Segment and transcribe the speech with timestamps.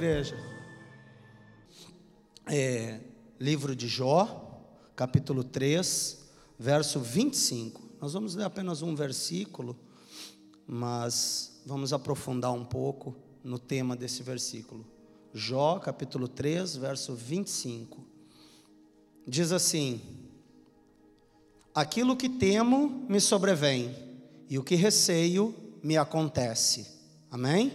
[0.00, 0.34] igreja.
[2.46, 3.00] É,
[3.38, 4.64] livro de Jó,
[4.96, 6.26] capítulo 3,
[6.58, 7.82] verso 25.
[8.00, 9.76] Nós vamos ler apenas um versículo,
[10.66, 13.14] mas vamos aprofundar um pouco
[13.44, 14.86] no tema desse versículo.
[15.34, 18.02] Jó, capítulo 3, verso 25.
[19.28, 20.00] Diz assim:
[21.74, 23.94] Aquilo que temo me sobrevém,
[24.48, 26.86] e o que receio me acontece.
[27.30, 27.70] Amém?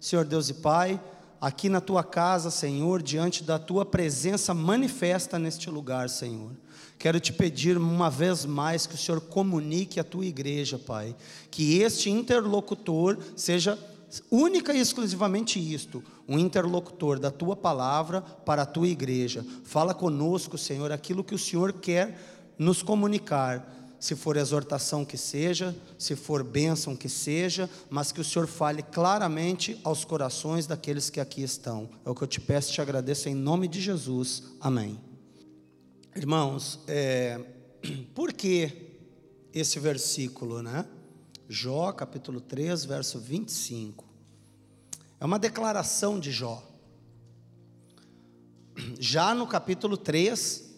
[0.00, 0.98] Senhor Deus e Pai,
[1.40, 6.52] aqui na tua casa, Senhor, diante da tua presença manifesta neste lugar, Senhor.
[6.98, 11.16] Quero te pedir uma vez mais que o Senhor comunique à tua igreja, Pai,
[11.50, 13.78] que este interlocutor seja
[14.30, 19.44] única e exclusivamente isto, um interlocutor da tua palavra para a tua igreja.
[19.64, 22.18] Fala conosco, Senhor, aquilo que o Senhor quer
[22.58, 23.79] nos comunicar.
[24.00, 28.82] Se for exortação que seja, se for bênção que seja, mas que o Senhor fale
[28.82, 31.90] claramente aos corações daqueles que aqui estão.
[32.02, 34.42] É o que eu te peço e te agradeço em nome de Jesus.
[34.58, 34.98] Amém.
[36.16, 37.38] Irmãos, é,
[38.14, 38.72] por que
[39.52, 40.86] esse versículo, né?
[41.46, 44.08] Jó, capítulo 3, verso 25.
[45.20, 46.66] É uma declaração de Jó.
[48.98, 50.70] Já no capítulo 3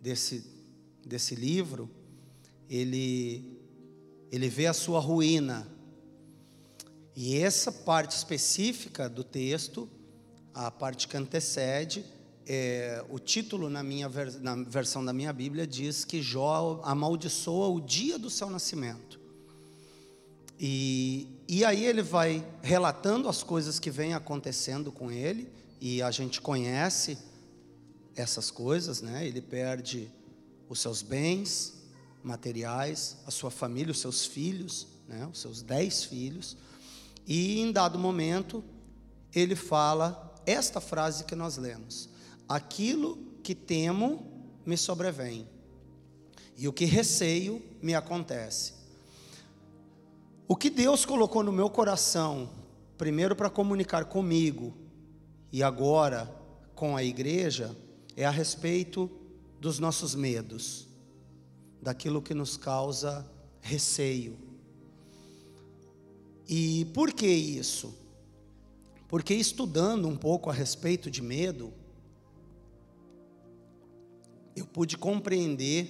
[0.00, 0.44] desse,
[1.04, 1.90] desse livro,
[2.70, 3.58] ele,
[4.30, 5.66] ele vê a sua ruína.
[7.16, 9.88] E essa parte específica do texto,
[10.54, 12.04] a parte que antecede,
[12.46, 14.08] é, o título na minha
[14.40, 19.18] na versão da minha Bíblia diz que Jó amaldiçoa o dia do seu nascimento.
[20.58, 26.10] E, e aí ele vai relatando as coisas que vêm acontecendo com ele, e a
[26.10, 27.18] gente conhece
[28.14, 29.26] essas coisas, né?
[29.26, 30.10] Ele perde
[30.68, 31.79] os seus bens
[32.22, 35.26] materiais, a sua família, os seus filhos, né?
[35.26, 36.56] Os seus dez filhos.
[37.26, 38.64] E em dado momento
[39.34, 42.08] ele fala esta frase que nós lemos:
[42.48, 44.26] Aquilo que temo
[44.64, 45.48] me sobrevém,
[46.56, 48.74] e o que receio me acontece.
[50.46, 52.50] O que Deus colocou no meu coração,
[52.98, 54.74] primeiro para comunicar comigo
[55.52, 56.28] e agora
[56.74, 57.76] com a igreja,
[58.16, 59.10] é a respeito
[59.60, 60.88] dos nossos medos,
[61.82, 63.26] daquilo que nos causa
[63.60, 64.36] receio.
[66.48, 67.94] E por que isso?
[69.08, 71.72] Porque estudando um pouco a respeito de medo,
[74.54, 75.88] eu pude compreender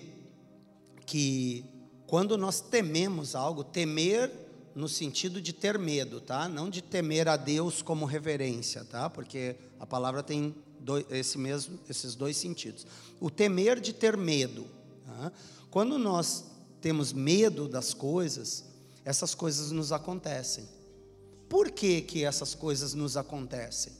[1.06, 1.64] que
[2.06, 4.30] quando nós tememos algo, temer
[4.74, 6.48] no sentido de ter medo, tá?
[6.48, 9.10] Não de temer a Deus como reverência, tá?
[9.10, 12.86] Porque a palavra tem dois, esse mesmo, esses dois sentidos.
[13.20, 14.66] O temer de ter medo.
[15.70, 16.44] Quando nós
[16.80, 18.64] temos medo das coisas,
[19.04, 20.68] essas coisas nos acontecem.
[21.48, 23.92] Por que, que essas coisas nos acontecem?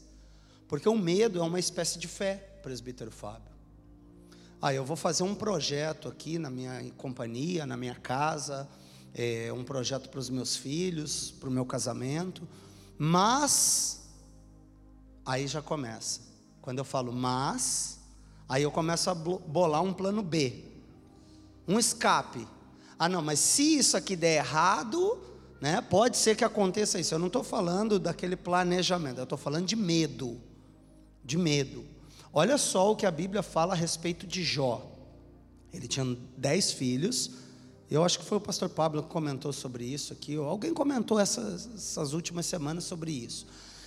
[0.69, 3.51] Porque o medo é uma espécie de fé, presbítero Fábio.
[4.63, 8.69] Ah, eu vou fazer um projeto aqui na minha companhia, na minha casa,
[9.15, 12.47] é, um projeto para os meus filhos, para o meu casamento,
[12.97, 14.03] mas
[15.25, 16.21] aí já começa.
[16.61, 17.99] Quando eu falo mas,
[18.49, 20.70] aí eu começo a bolar um plano B,
[21.71, 22.47] um escape.
[22.99, 25.19] Ah, não, mas se isso aqui der errado,
[25.61, 27.15] né, pode ser que aconteça isso.
[27.15, 30.41] Eu não estou falando daquele planejamento, eu estou falando de medo,
[31.25, 31.85] de medo.
[32.33, 34.87] Olha só o que a Bíblia fala a respeito de Jó.
[35.73, 37.31] Ele tinha dez filhos,
[37.91, 41.19] eu acho que foi o pastor Pablo que comentou sobre isso aqui, ou alguém comentou
[41.19, 43.47] essas, essas últimas semanas sobre isso.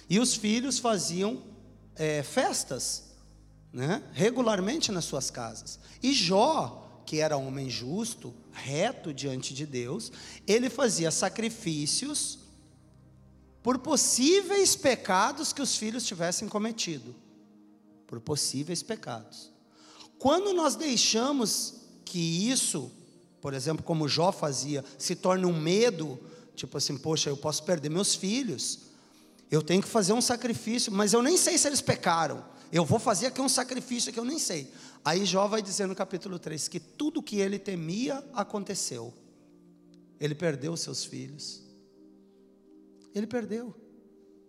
[0.10, 1.42] E os filhos faziam
[1.96, 3.12] é, festas,
[3.72, 5.80] né, regularmente nas suas casas.
[6.02, 10.12] E Jó, que era homem justo, reto diante de Deus,
[10.47, 12.40] ele fazia sacrifícios
[13.62, 17.16] por possíveis pecados que os filhos tivessem cometido.
[18.08, 19.52] Por possíveis pecados.
[20.19, 21.75] Quando nós deixamos
[22.06, 22.91] que isso
[23.44, 26.17] por exemplo, como Jó fazia, se torna um medo,
[26.55, 28.79] tipo assim, poxa, eu posso perder meus filhos,
[29.52, 32.41] eu tenho que fazer um sacrifício, mas eu nem sei se eles pecaram,
[32.73, 34.67] eu vou fazer aqui um sacrifício que eu nem sei.
[35.05, 39.14] Aí Jó vai dizer no capítulo 3 que tudo que ele temia aconteceu,
[40.20, 41.61] ele perdeu seus filhos,
[43.14, 43.75] ele perdeu,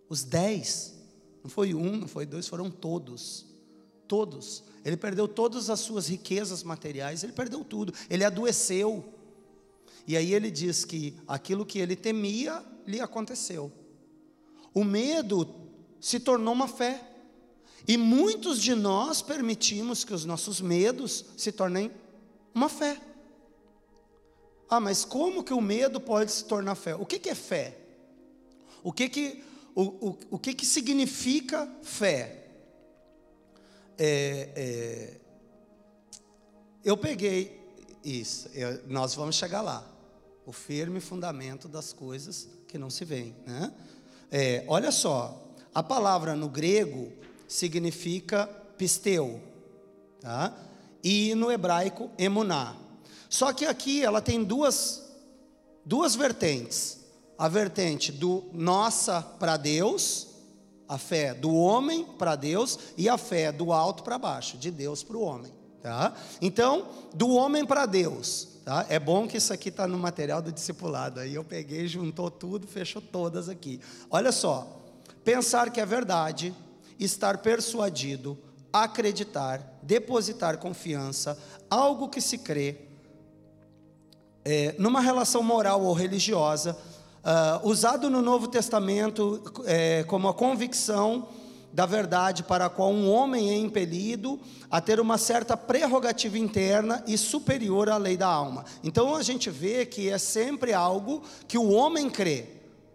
[0.09, 0.95] os dez,
[1.43, 3.45] não foi um, não foi dois, foram todos,
[4.09, 4.65] todos.
[4.83, 9.05] Ele perdeu todas as suas riquezas materiais, ele perdeu tudo, ele adoeceu.
[10.07, 13.71] E aí ele diz que aquilo que ele temia lhe aconteceu.
[14.73, 15.47] O medo
[16.01, 17.11] se tornou uma fé.
[17.87, 21.91] E muitos de nós permitimos que os nossos medos se tornem
[22.55, 23.01] uma fé.
[24.69, 26.95] Ah, mas como que o medo pode se tornar fé?
[26.95, 27.79] O que, que é fé?
[28.83, 29.45] O que que
[29.75, 32.47] o, o, o que, que significa fé?
[33.99, 35.21] É, é,
[36.85, 37.61] eu peguei
[38.05, 39.91] isso, eu, nós vamos chegar lá.
[40.47, 43.35] O firme fundamento das coisas que não se veem.
[43.47, 43.73] Né?
[44.31, 47.13] É, olha só, a palavra no grego
[47.47, 48.47] significa
[48.77, 49.41] pisteu,
[50.21, 50.53] tá?
[51.05, 52.75] e no hebraico emuná.
[53.29, 55.03] Só que aqui ela tem duas,
[55.85, 57.05] duas vertentes.
[57.37, 60.29] A vertente do nossa para Deus,
[60.89, 65.03] a fé do homem para Deus, e a fé do alto para baixo, de Deus
[65.03, 65.53] para o homem.
[65.83, 66.15] Tá?
[66.41, 68.49] Então, do homem para Deus.
[68.65, 68.87] Tá?
[68.89, 71.21] É bom que isso aqui está no material do discipulado.
[71.21, 73.81] Aí eu peguei, juntou tudo, fechou todas aqui.
[74.09, 74.81] Olha só.
[75.25, 76.55] Pensar que é verdade,
[76.99, 78.39] estar persuadido,
[78.73, 81.39] acreditar, depositar confiança,
[81.71, 82.77] algo que se crê,
[84.45, 86.77] é, numa relação moral ou religiosa,
[87.25, 91.29] uh, usado no Novo Testamento é, como a convicção
[91.73, 94.39] da verdade para a qual um homem é impelido
[94.71, 98.65] a ter uma certa prerrogativa interna e superior à lei da alma.
[98.83, 102.47] Então a gente vê que é sempre algo que o homem crê.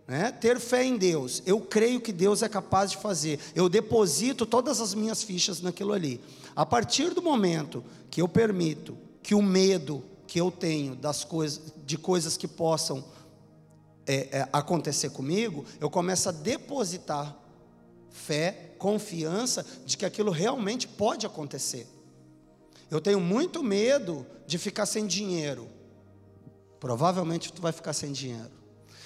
[0.10, 0.32] Né?
[0.32, 4.82] Ter fé em Deus, eu creio que Deus é capaz de fazer, eu deposito todas
[4.82, 6.20] as minhas fichas naquilo ali.
[6.56, 11.62] A partir do momento que eu permito que o medo que eu tenho das coisas,
[11.86, 13.06] de coisas que possam
[14.08, 17.38] é, é, acontecer comigo, eu começo a depositar
[18.10, 21.88] fé, confiança de que aquilo realmente pode acontecer.
[22.90, 25.70] Eu tenho muito medo de ficar sem dinheiro.
[26.80, 28.59] Provavelmente tu vai ficar sem dinheiro.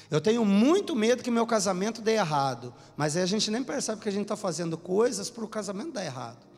[0.10, 4.02] Eu tenho muito medo que meu casamento dê errado, mas aí a gente nem percebe
[4.02, 6.54] que a gente está fazendo coisas para o casamento dar errado.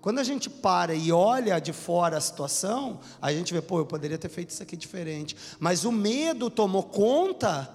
[0.00, 3.86] Quando a gente para e olha de fora a situação, a gente vê, pô, eu
[3.86, 5.36] poderia ter feito isso aqui diferente.
[5.58, 7.74] Mas o medo tomou conta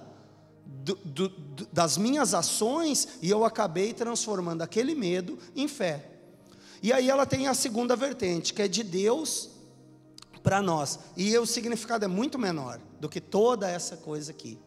[0.64, 1.28] do, do,
[1.70, 6.08] das minhas ações e eu acabei transformando aquele medo em fé.
[6.82, 9.50] E aí ela tem a segunda vertente, que é de Deus
[10.42, 10.98] para nós.
[11.16, 14.58] E o significado é muito menor do que toda essa coisa aqui.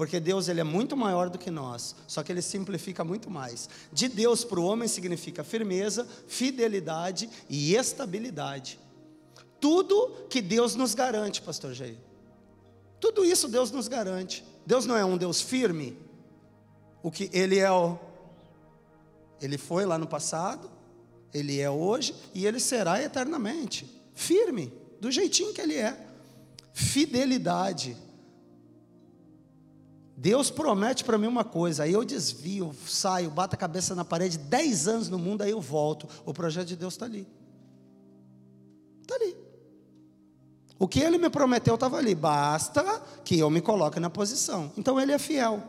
[0.00, 3.68] Porque Deus ele é muito maior do que nós, só que ele simplifica muito mais.
[3.92, 8.80] De Deus para o homem significa firmeza, fidelidade e estabilidade.
[9.60, 11.98] Tudo que Deus nos garante, pastor Jair.
[12.98, 14.42] Tudo isso Deus nos garante.
[14.64, 15.98] Deus não é um Deus firme.
[17.02, 17.98] O que ele é o
[19.38, 20.70] ele foi lá no passado,
[21.34, 23.86] ele é hoje e ele será eternamente.
[24.14, 25.94] Firme, do jeitinho que ele é.
[26.72, 27.94] Fidelidade.
[30.20, 34.36] Deus promete para mim uma coisa, aí eu desvio, saio, bato a cabeça na parede,
[34.36, 36.06] dez anos no mundo, aí eu volto.
[36.26, 37.26] O projeto de Deus está ali.
[39.00, 39.34] Está ali.
[40.78, 44.70] O que ele me prometeu estava ali, basta que eu me coloque na posição.
[44.76, 45.62] Então ele é fiel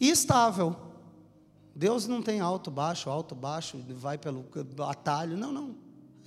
[0.00, 0.74] e estável.
[1.72, 4.44] Deus não tem alto, baixo, alto, baixo, vai pelo
[4.88, 5.36] atalho.
[5.36, 5.76] Não, não.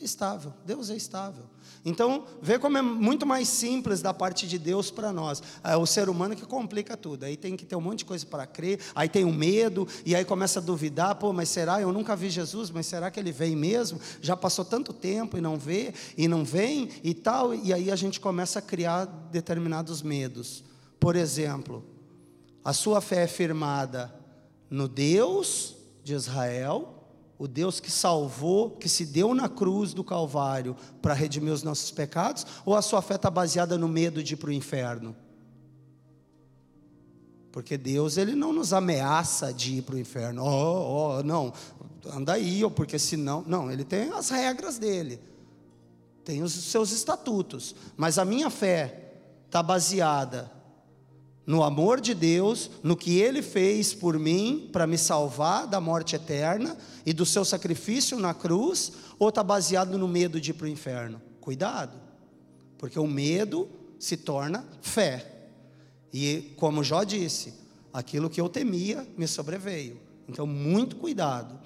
[0.01, 0.53] Estável.
[0.65, 1.45] Deus é estável.
[1.83, 5.41] Então, vê como é muito mais simples da parte de Deus para nós.
[5.63, 7.23] É o ser humano que complica tudo.
[7.23, 9.87] Aí tem que ter um monte de coisa para crer, aí tem o um medo,
[10.05, 11.79] e aí começa a duvidar: pô, mas será?
[11.81, 13.99] Eu nunca vi Jesus, mas será que ele vem mesmo?
[14.21, 17.55] Já passou tanto tempo e não vê, e não vem e tal.
[17.55, 20.63] E aí a gente começa a criar determinados medos.
[20.99, 21.85] Por exemplo,
[22.63, 24.13] a sua fé é firmada
[24.69, 26.95] no Deus de Israel
[27.37, 31.91] o Deus que salvou, que se deu na cruz do Calvário para redimir os nossos
[31.91, 35.15] pecados, ou a sua fé está baseada no medo de ir para o inferno?
[37.51, 40.43] Porque Deus ele não nos ameaça de ir para o inferno.
[40.43, 41.53] Oh, oh, não,
[42.13, 43.43] anda aí, ou porque senão.
[43.47, 45.19] Não, ele tem as regras dele,
[46.23, 47.75] tem os seus estatutos.
[47.95, 49.13] Mas a minha fé
[49.45, 50.51] está baseada
[51.45, 56.15] no amor de Deus, no que Ele fez por mim para me salvar da morte
[56.15, 56.75] eterna
[57.05, 60.69] e do seu sacrifício na cruz, ou está baseado no medo de ir para o
[60.69, 61.21] inferno?
[61.39, 61.99] Cuidado,
[62.77, 65.49] porque o medo se torna fé.
[66.11, 67.53] E como Jó disse,
[67.93, 69.99] aquilo que eu temia me sobreveio.
[70.27, 71.59] Então, muito cuidado.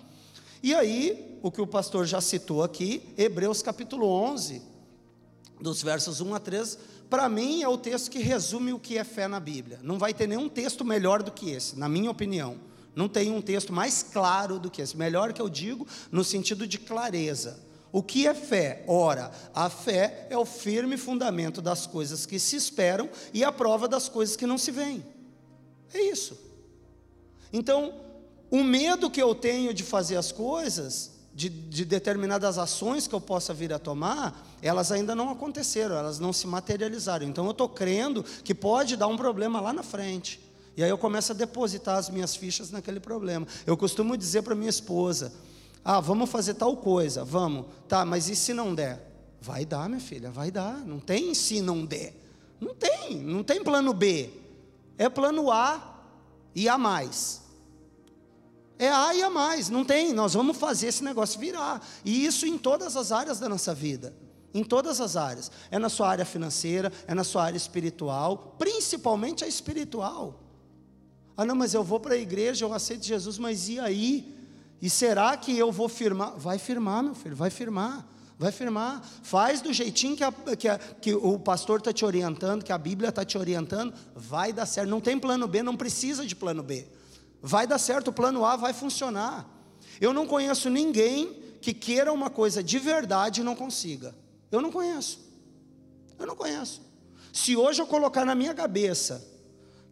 [0.62, 4.62] E aí, o que o pastor já citou aqui, Hebreus capítulo 11,
[5.62, 6.78] dos versos 1 a 3
[7.10, 9.80] para mim, é o texto que resume o que é fé na Bíblia.
[9.82, 12.58] Não vai ter nenhum texto melhor do que esse, na minha opinião.
[12.96, 14.96] Não tem um texto mais claro do que esse.
[14.96, 17.60] Melhor que eu digo, no sentido de clareza.
[17.92, 18.84] O que é fé?
[18.88, 23.88] Ora, a fé é o firme fundamento das coisas que se esperam e a prova
[23.88, 25.04] das coisas que não se veem.
[25.92, 26.38] É isso.
[27.52, 27.96] Então,
[28.52, 33.22] o medo que eu tenho de fazer as coisas de, de determinadas ações que eu
[33.22, 37.26] possa vir a tomar, elas ainda não aconteceram, elas não se materializaram.
[37.26, 40.38] Então eu estou crendo que pode dar um problema lá na frente.
[40.76, 43.48] E aí eu começo a depositar as minhas fichas naquele problema.
[43.66, 45.32] Eu costumo dizer para minha esposa:
[45.82, 47.68] ah, vamos fazer tal coisa, vamos.
[47.88, 49.02] Tá, mas e se não der?
[49.40, 50.86] Vai dar, minha filha, vai dar.
[50.86, 52.14] Não tem se não der.
[52.60, 54.30] Não tem, não tem plano B.
[54.98, 56.02] É plano A
[56.54, 57.44] e A mais.
[58.80, 60.14] É A e A mais, não tem.
[60.14, 61.86] Nós vamos fazer esse negócio virar.
[62.06, 64.16] E isso em todas as áreas da nossa vida.
[64.54, 65.52] Em todas as áreas.
[65.70, 70.40] É na sua área financeira, é na sua área espiritual, principalmente a espiritual.
[71.36, 74.34] Ah, não, mas eu vou para a igreja, eu aceito Jesus, mas e aí?
[74.82, 76.38] E será que eu vou firmar?
[76.38, 78.08] Vai firmar, meu filho, vai firmar.
[78.38, 79.04] Vai firmar.
[79.22, 82.78] Faz do jeitinho que, a, que, a, que o pastor está te orientando, que a
[82.78, 83.94] Bíblia está te orientando.
[84.16, 84.90] Vai dar certo.
[84.90, 86.88] Não tem plano B, não precisa de plano B.
[87.42, 89.48] Vai dar certo, o plano A vai funcionar.
[90.00, 94.16] Eu não conheço ninguém que queira uma coisa de verdade e não consiga.
[94.52, 95.20] Eu não conheço.
[96.18, 96.82] Eu não conheço.
[97.32, 99.26] Se hoje eu colocar na minha cabeça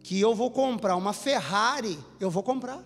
[0.02, 2.82] que eu vou comprar uma Ferrari, eu vou comprar.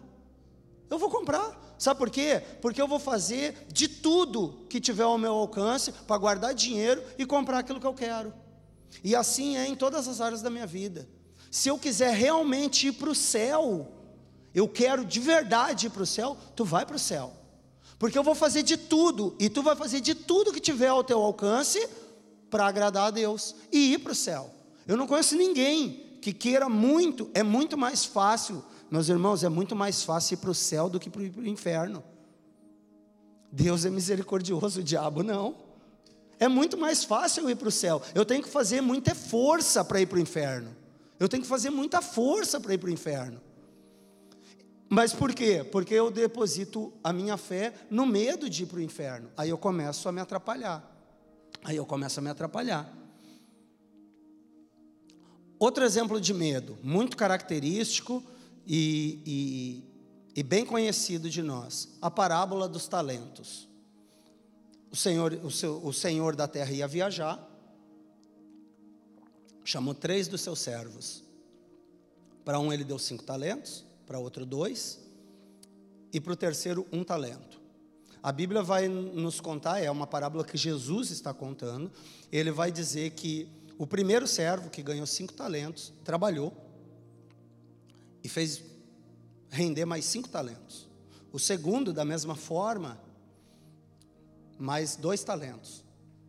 [0.91, 1.61] Eu vou comprar.
[1.79, 2.43] Sabe por quê?
[2.61, 7.27] Porque eu vou fazer de tudo que tiver ao meu alcance para guardar dinheiro e
[7.27, 8.33] comprar aquilo que eu quero.
[9.03, 11.09] E assim é em todas as áreas da minha vida.
[11.51, 13.91] Se eu quiser realmente ir para o céu,
[14.55, 17.33] eu quero de verdade ir para o céu, tu vai para o céu.
[17.99, 21.05] Porque eu vou fazer de tudo, e tu vai fazer de tudo que tiver ao
[21.05, 21.89] teu alcance
[22.51, 24.51] para agradar a Deus e ir para o céu.
[24.87, 29.75] Eu não conheço ninguém que queira muito, é muito mais fácil meus irmãos, é muito
[29.75, 32.05] mais fácil ir para o céu do que para o inferno.
[33.51, 35.57] Deus é misericordioso, o diabo não.
[36.39, 38.03] É muito mais fácil eu ir para o céu.
[38.15, 40.77] Eu tenho que fazer muita força para ir para o inferno.
[41.19, 43.41] Eu tenho que fazer muita força para ir para o inferno.
[44.95, 45.65] Mas por quê?
[45.65, 49.31] Porque eu deposito a minha fé no medo de ir para o inferno.
[49.39, 50.87] Aí eu começo a me atrapalhar.
[51.65, 52.95] Aí eu começo a me atrapalhar.
[55.59, 58.23] Outro exemplo de medo, muito característico,
[58.67, 63.67] e, e, e bem conhecido de nós, a parábola dos talentos.
[64.91, 67.49] O senhor, o, seu, o senhor da terra ia viajar,
[69.65, 71.25] chamou três dos seus servos.
[72.45, 75.01] Para um ele deu cinco talentos, para outro dois,
[76.13, 77.59] e para o terceiro um talento.
[78.23, 81.91] A Bíblia vai nos contar, é uma parábola que Jesus está contando.
[82.31, 86.53] Ele vai dizer que o primeiro servo, que ganhou cinco talentos, trabalhou,
[88.23, 88.63] e fez
[89.49, 90.87] render mais cinco talentos.
[91.33, 93.01] O segundo, da mesma forma,
[94.59, 95.83] mais dois talentos.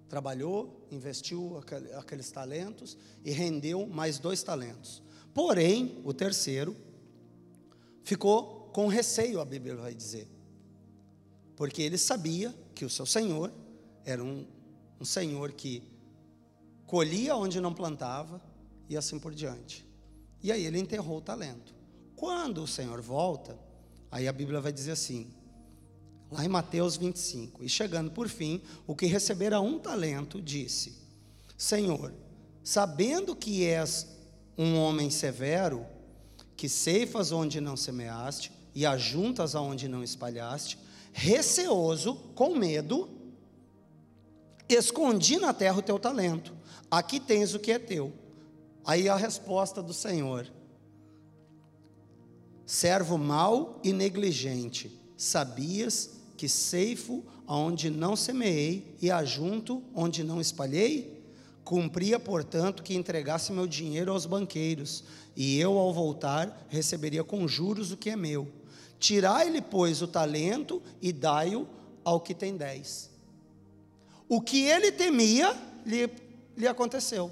[0.08, 1.62] Trabalhou, investiu
[1.98, 5.04] aqueles talentos e rendeu mais dois talentos.
[5.34, 6.74] Porém, o terceiro
[8.04, 10.28] ficou com receio, a Bíblia vai dizer,
[11.56, 13.54] porque ele sabia que o seu senhor
[14.06, 14.46] era um,
[15.00, 15.84] um senhor que
[16.86, 18.42] colhia onde não plantava
[18.90, 19.86] e assim por diante.
[20.42, 21.74] E aí ele enterrou o talento.
[22.16, 23.58] Quando o Senhor volta,
[24.12, 25.34] aí a Bíblia vai dizer assim,
[26.30, 30.98] lá em Mateus 25: E chegando por fim, o que recebera um talento disse:
[31.58, 32.14] Senhor,
[32.64, 34.08] sabendo que és
[34.58, 35.86] um homem severo,
[36.64, 40.80] que ceifas onde não semeaste e ajuntas aonde não espalhaste,
[41.12, 43.10] receoso, com medo,
[44.70, 46.54] escondi na terra o teu talento.
[46.90, 48.14] Aqui tens o que é teu.
[48.86, 50.50] Aí a resposta do Senhor:
[52.66, 61.13] Servo mau e negligente, sabias que ceifo onde não semeei e ajunto onde não espalhei?
[61.64, 65.04] Cumpria, portanto, que entregasse meu dinheiro aos banqueiros,
[65.36, 68.48] e eu, ao voltar, receberia com juros o que é meu.
[69.00, 71.68] Tirai-lhe, pois, o talento e dai-o
[72.04, 73.10] ao que tem dez.
[74.28, 76.10] O que ele temia lhe,
[76.56, 77.32] lhe aconteceu.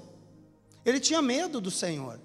[0.84, 2.18] Ele tinha medo do Senhor,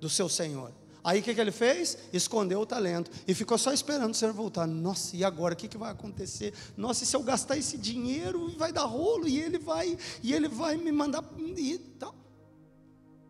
[0.00, 0.72] do seu Senhor.
[1.04, 1.98] Aí o que, que ele fez?
[2.14, 4.66] Escondeu o talento e ficou só esperando o Senhor voltar.
[4.66, 6.54] Nossa, e agora o que, que vai acontecer?
[6.74, 10.48] Nossa, e se eu gastar esse dinheiro, vai dar rolo e ele vai e ele
[10.48, 11.22] vai me mandar
[11.58, 12.14] e tal.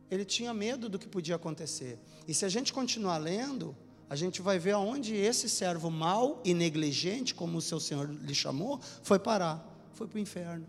[0.08, 1.98] Ele tinha medo do que podia acontecer.
[2.28, 3.76] E se a gente continuar lendo,
[4.08, 8.34] a gente vai ver aonde esse servo mau e negligente, como o seu Senhor lhe
[8.34, 9.68] chamou, foi parar.
[9.94, 10.66] Foi para o inferno.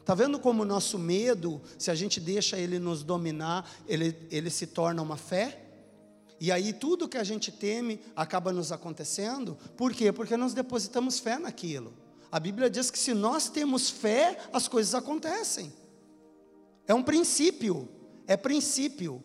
[0.00, 4.48] Está vendo como o nosso medo, se a gente deixa ele nos dominar, ele, ele
[4.50, 5.63] se torna uma fé?
[6.40, 9.56] E aí tudo que a gente teme acaba nos acontecendo.
[9.76, 10.12] Por quê?
[10.12, 11.94] Porque nós depositamos fé naquilo.
[12.30, 15.72] A Bíblia diz que se nós temos fé, as coisas acontecem.
[16.86, 17.88] É um princípio,
[18.26, 19.22] é princípio.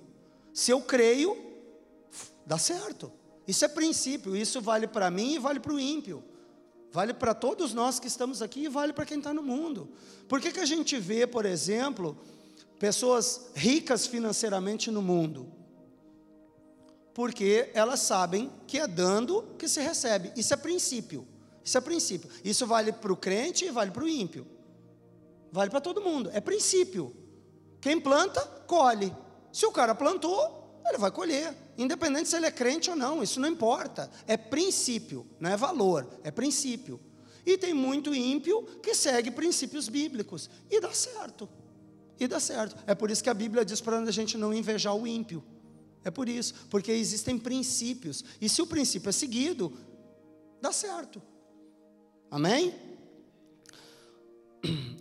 [0.54, 1.36] Se eu creio,
[2.46, 3.12] dá certo.
[3.48, 6.24] Isso é princípio, isso vale para mim e vale para o ímpio.
[6.92, 9.90] Vale para todos nós que estamos aqui e vale para quem está no mundo.
[10.28, 12.18] Por que, que a gente vê, por exemplo,
[12.80, 15.59] pessoas ricas financeiramente no mundo?
[17.20, 20.32] Porque elas sabem que é dando que se recebe.
[20.38, 21.28] Isso é princípio.
[21.62, 22.30] Isso é princípio.
[22.46, 24.48] Isso vale para o crente e vale para o ímpio.
[25.52, 26.30] Vale para todo mundo.
[26.32, 27.14] É princípio.
[27.82, 29.14] Quem planta, colhe.
[29.52, 31.54] Se o cara plantou, ele vai colher.
[31.78, 34.10] Independente se ele é crente ou não, isso não importa.
[34.26, 37.02] É princípio, não é valor, é princípio.
[37.46, 40.50] E tem muito ímpio que segue princípios bíblicos.
[40.72, 41.50] E dá certo.
[42.18, 42.82] E dá certo.
[42.88, 45.44] É por isso que a Bíblia diz para a gente não invejar o ímpio.
[46.04, 48.24] É por isso, porque existem princípios.
[48.40, 49.74] E se o princípio é seguido,
[50.62, 51.22] dá certo.
[52.32, 52.74] Amém?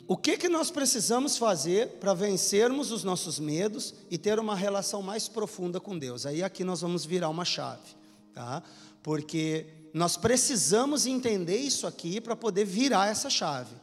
[0.06, 5.02] O que, que nós precisamos fazer para vencermos os nossos medos e ter uma relação
[5.02, 6.24] mais profunda com Deus?
[6.24, 7.94] Aí aqui nós vamos virar uma chave,
[8.32, 8.62] tá?
[9.02, 13.74] Porque nós precisamos entender isso aqui para poder virar essa chave.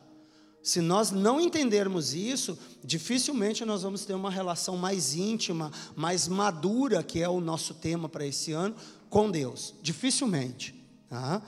[0.65, 7.01] Se nós não entendermos isso, dificilmente nós vamos ter uma relação mais íntima, mais madura,
[7.03, 8.75] que é o nosso tema para esse ano,
[9.09, 9.75] com Deus.
[9.81, 10.75] Dificilmente.
[11.07, 11.41] Tá?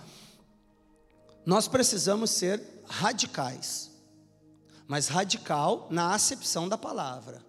[1.45, 3.97] Nós precisamos ser radicais
[4.87, 7.45] mas radical na acepção da palavra.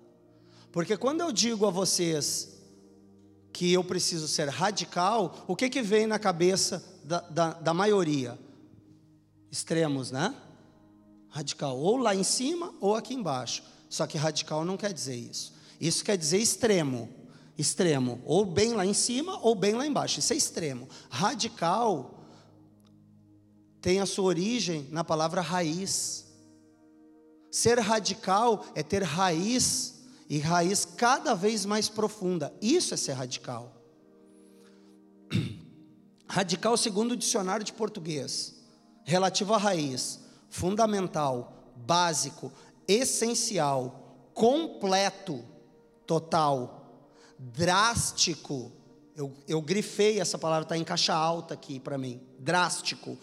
[0.73, 2.59] Porque quando eu digo a vocês
[3.53, 8.39] que eu preciso ser radical, o que, que vem na cabeça da, da, da maioria?
[9.51, 10.35] Extremos, né?
[11.31, 13.63] Radical, ou lá em cima ou aqui embaixo.
[13.89, 15.55] Só que radical não quer dizer isso.
[15.81, 17.09] Isso quer dizer extremo.
[17.57, 20.21] Extremo, ou bem lá em cima ou bem lá embaixo.
[20.21, 20.89] Isso é extremo.
[21.11, 22.15] Radical
[23.81, 26.27] tem a sua origem na palavra raiz.
[27.51, 32.55] Ser radical é ter raiz e raiz cada vez mais profunda.
[32.61, 33.75] Isso é ser radical.
[36.29, 38.55] Radical, segundo o dicionário de português,
[39.03, 42.53] relativo à raiz, fundamental, básico,
[42.87, 45.45] essencial, completo,
[46.07, 47.05] total,
[47.39, 48.73] drástico.
[49.15, 52.21] Eu, eu grifei essa palavra, está em caixa alta aqui para mim.
[52.39, 53.19] Drástico,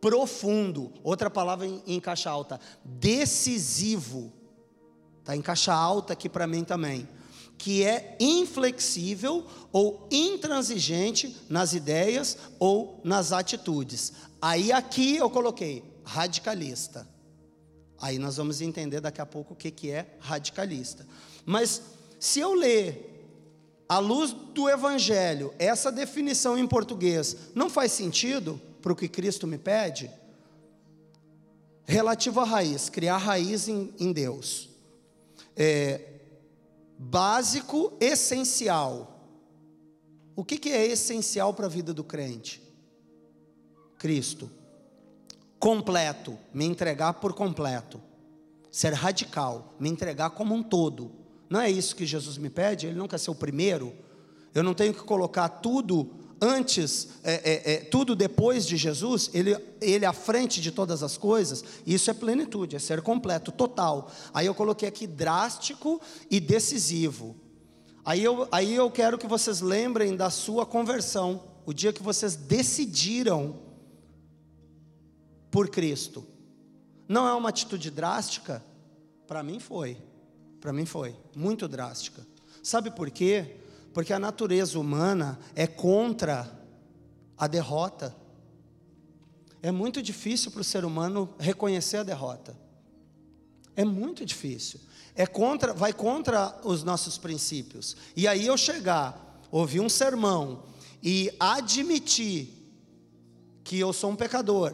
[0.00, 4.32] profundo, outra palavra em, em caixa alta, decisivo,
[5.20, 7.08] está em caixa alta aqui para mim também,
[7.58, 14.12] que é inflexível ou intransigente nas ideias ou nas atitudes.
[14.40, 17.08] Aí aqui eu coloquei radicalista.
[18.00, 21.06] Aí nós vamos entender daqui a pouco o que, que é radicalista.
[21.44, 21.82] Mas
[22.18, 23.08] se eu ler
[23.88, 28.60] à luz do Evangelho essa definição em português, não faz sentido?
[28.82, 30.10] para o que Cristo me pede,
[31.84, 34.68] relativo à raiz, criar raiz em, em Deus.
[35.56, 36.00] É,
[36.98, 39.08] básico, essencial.
[40.34, 42.60] O que, que é essencial para a vida do crente?
[43.98, 44.50] Cristo.
[45.62, 48.00] Completo, me entregar por completo.
[48.68, 51.12] Ser radical, me entregar como um todo.
[51.48, 52.88] Não é isso que Jesus me pede?
[52.88, 53.94] Ele não quer ser o primeiro.
[54.52, 59.56] Eu não tenho que colocar tudo antes, é, é, é, tudo depois de Jesus, ele,
[59.80, 64.10] ele à frente de todas as coisas, isso é plenitude, é ser completo, total.
[64.34, 67.36] Aí eu coloquei aqui drástico e decisivo.
[68.04, 72.34] Aí eu, aí eu quero que vocês lembrem da sua conversão, o dia que vocês
[72.34, 73.61] decidiram
[75.52, 76.26] por Cristo.
[77.06, 78.64] Não é uma atitude drástica?
[79.26, 79.98] Para mim foi.
[80.58, 82.26] Para mim foi muito drástica.
[82.62, 83.56] Sabe por quê?
[83.92, 86.50] Porque a natureza humana é contra
[87.36, 88.16] a derrota.
[89.60, 92.56] É muito difícil para o ser humano reconhecer a derrota.
[93.76, 94.80] É muito difícil.
[95.14, 97.94] É contra, vai contra os nossos princípios.
[98.16, 100.62] E aí eu chegar, ouvir um sermão
[101.02, 102.48] e admitir
[103.62, 104.72] que eu sou um pecador,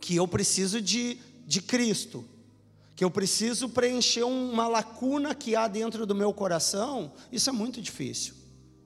[0.00, 2.24] que eu preciso de, de Cristo,
[2.96, 7.80] que eu preciso preencher uma lacuna que há dentro do meu coração, isso é muito
[7.80, 8.34] difícil.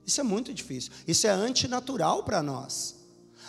[0.05, 0.91] Isso é muito difícil.
[1.07, 2.95] Isso é antinatural para nós.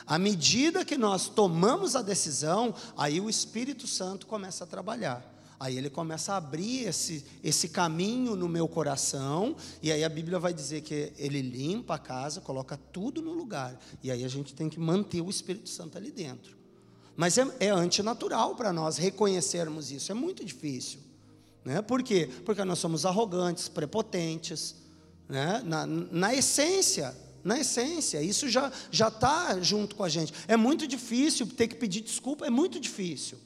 [0.07, 5.35] À medida que nós tomamos a decisão, aí o Espírito Santo começa a trabalhar.
[5.59, 10.38] Aí ele começa a abrir esse, esse caminho no meu coração, e aí a Bíblia
[10.38, 13.79] vai dizer que ele limpa a casa, coloca tudo no lugar.
[14.03, 16.63] E aí a gente tem que manter o Espírito Santo ali dentro.
[17.16, 21.00] Mas é, é antinatural para nós reconhecermos isso, é muito difícil.
[21.64, 21.81] Né?
[21.81, 22.29] Por quê?
[22.44, 24.74] Porque nós somos arrogantes, prepotentes,
[25.29, 25.62] né?
[25.64, 30.33] na, na essência, na essência, isso já já está junto com a gente.
[30.48, 33.38] É muito difícil ter que pedir desculpa, é muito difícil.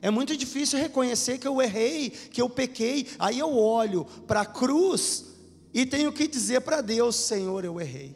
[0.00, 3.08] É muito difícil reconhecer que eu errei, que eu pequei.
[3.18, 5.24] Aí eu olho para a cruz
[5.72, 8.14] e tenho que dizer para Deus: Senhor, eu errei,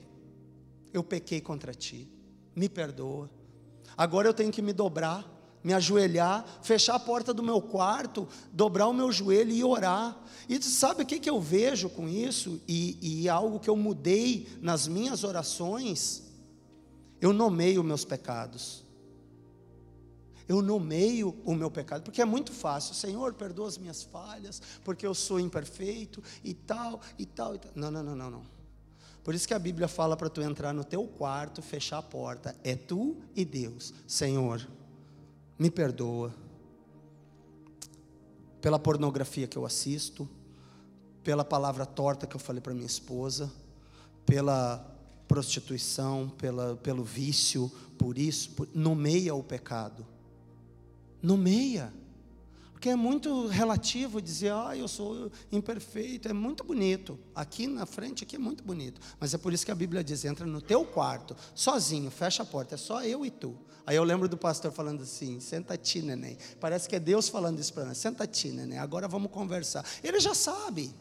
[0.92, 2.08] eu pequei contra ti,
[2.54, 3.37] me perdoa.
[3.96, 5.24] Agora eu tenho que me dobrar,
[5.62, 10.16] me ajoelhar, fechar a porta do meu quarto, dobrar o meu joelho e orar.
[10.48, 12.60] E sabe o que, que eu vejo com isso?
[12.66, 16.22] E, e algo que eu mudei nas minhas orações?
[17.20, 18.84] Eu nomeio meus pecados.
[20.48, 22.94] Eu nomeio o meu pecado, porque é muito fácil.
[22.94, 27.72] Senhor, perdoa as minhas falhas, porque eu sou imperfeito e tal, e tal, e tal.
[27.74, 28.57] Não, não, não, não, não.
[29.28, 32.56] Por isso que a Bíblia fala para tu entrar no teu quarto, fechar a porta.
[32.64, 33.92] É tu e Deus.
[34.06, 34.66] Senhor,
[35.58, 36.34] me perdoa
[38.58, 40.26] pela pornografia que eu assisto,
[41.22, 43.52] pela palavra torta que eu falei para minha esposa,
[44.24, 44.78] pela
[45.28, 50.06] prostituição, pela, pelo vício, por isso, por, nomeia o pecado.
[51.20, 51.92] Nomeia.
[52.78, 57.18] Porque é muito relativo dizer, ah, eu sou imperfeito, é muito bonito.
[57.34, 59.00] Aqui na frente, aqui é muito bonito.
[59.18, 62.46] Mas é por isso que a Bíblia diz: entra no teu quarto, sozinho, fecha a
[62.46, 63.58] porta, é só eu e tu.
[63.84, 66.38] Aí eu lembro do pastor falando assim: senta-te, neném.
[66.60, 69.84] Parece que é Deus falando isso para nós: senta-te, neném, agora vamos conversar.
[70.00, 70.94] Ele já sabe.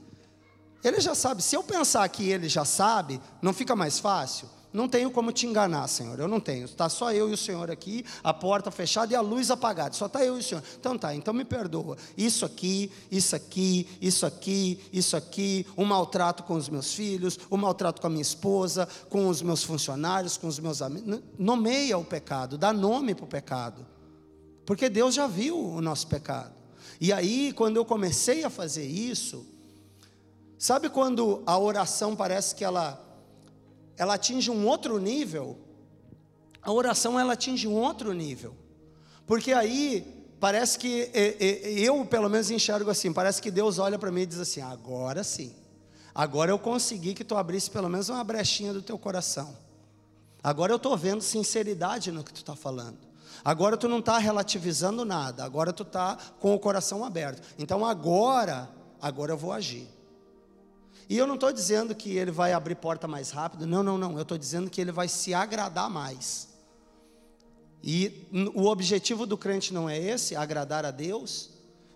[0.83, 1.43] Ele já sabe.
[1.43, 4.49] Se eu pensar que ele já sabe, não fica mais fácil?
[4.71, 6.19] Não tenho como te enganar, Senhor.
[6.19, 6.65] Eu não tenho.
[6.65, 9.93] Está só eu e o Senhor aqui, a porta fechada e a luz apagada.
[9.93, 10.63] Só está eu e o Senhor.
[10.79, 11.97] Então tá, então me perdoa.
[12.17, 17.57] Isso aqui, isso aqui, isso aqui, isso aqui, o maltrato com os meus filhos, o
[17.57, 21.21] maltrato com a minha esposa, com os meus funcionários, com os meus amigos.
[21.39, 23.85] Nomeia o pecado, dá nome para o pecado.
[24.65, 26.53] Porque Deus já viu o nosso pecado.
[26.99, 29.45] E aí, quando eu comecei a fazer isso,
[30.57, 33.06] sabe quando a oração parece que ela
[33.97, 35.57] ela atinge um outro nível,
[36.61, 38.55] a oração ela atinge um outro nível.
[39.25, 44.21] Porque aí parece que eu pelo menos enxergo assim, parece que Deus olha para mim
[44.21, 45.53] e diz assim: "Agora sim.
[46.13, 49.55] Agora eu consegui que tu abrisse pelo menos uma brechinha do teu coração.
[50.43, 52.97] Agora eu estou vendo sinceridade no que tu está falando.
[53.43, 55.43] Agora tu não está relativizando nada.
[55.43, 57.41] Agora tu está com o coração aberto.
[57.57, 58.69] Então agora,
[59.01, 59.87] agora eu vou agir.
[61.09, 64.15] E eu não estou dizendo que ele vai abrir porta mais rápido, não, não, não.
[64.17, 66.49] Eu estou dizendo que ele vai se agradar mais.
[67.81, 71.51] E o objetivo do crente não é esse, agradar a Deus.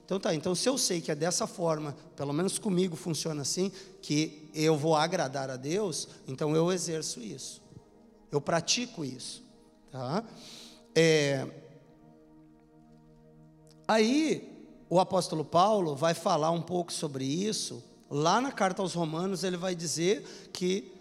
[0.05, 3.71] Então tá, então se eu sei que é dessa forma, pelo menos comigo funciona assim,
[4.01, 7.61] que eu vou agradar a Deus, então eu exerço isso.
[8.31, 9.43] Eu pratico isso.
[9.91, 10.23] Tá?
[10.95, 11.47] É,
[13.87, 19.41] aí o apóstolo Paulo vai falar um pouco sobre isso Lá na carta aos Romanos,
[19.45, 20.91] ele vai dizer que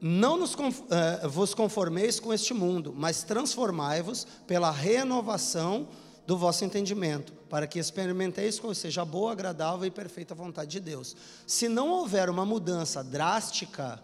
[0.00, 5.86] não nos, uh, vos conformeis com este mundo, mas transformai-vos pela renovação
[6.26, 10.80] do vosso entendimento, para que experimenteis qual seja a boa, agradável e perfeita vontade de
[10.80, 11.14] Deus.
[11.46, 14.02] Se não houver uma mudança drástica,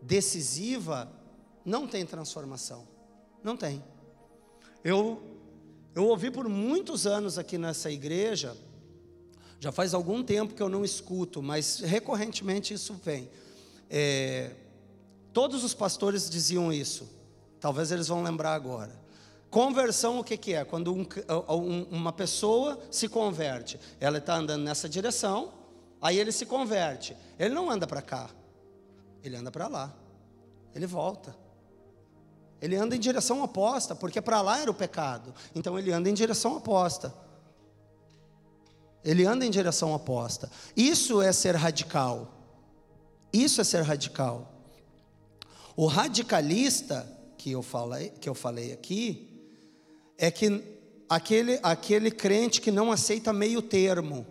[0.00, 1.10] decisiva,
[1.64, 2.86] não tem transformação.
[3.42, 3.82] Não tem.
[4.84, 5.20] Eu,
[5.92, 8.56] eu ouvi por muitos anos aqui nessa igreja
[9.60, 13.30] já faz algum tempo que eu não escuto, mas recorrentemente isso vem.
[13.88, 14.50] É,
[15.32, 17.08] todos os pastores diziam isso.
[17.60, 18.92] Talvez eles vão lembrar agora.
[19.50, 20.64] Conversão, o que, que é?
[20.64, 21.06] Quando um,
[21.90, 25.52] uma pessoa se converte, ela está andando nessa direção,
[26.02, 27.16] aí ele se converte.
[27.38, 28.28] Ele não anda para cá,
[29.22, 29.94] ele anda para lá,
[30.74, 31.34] ele volta.
[32.60, 35.34] Ele anda em direção oposta, porque para lá era o pecado.
[35.54, 37.14] Então ele anda em direção oposta.
[39.04, 40.50] Ele anda em direção oposta.
[40.76, 42.32] Isso é ser radical.
[43.32, 44.50] Isso é ser radical.
[45.76, 49.28] O radicalista que eu falei, que eu falei aqui
[50.16, 50.62] é que
[51.08, 54.26] aquele, aquele crente que não aceita meio termo,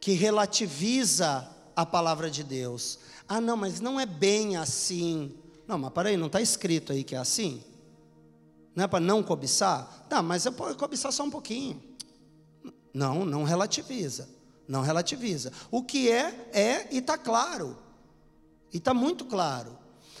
[0.00, 2.98] que relativiza a palavra de Deus.
[3.28, 5.34] Ah, não, mas não é bem assim.
[5.66, 7.62] Não, mas para aí, não está escrito aí que é assim?
[8.74, 10.06] Não é para não cobiçar?
[10.10, 11.80] Não, mas eu posso cobiçar só um pouquinho.
[12.92, 14.28] Não, não relativiza.
[14.68, 15.52] Não relativiza.
[15.70, 17.76] O que é, é e está claro.
[18.72, 19.78] E está muito claro.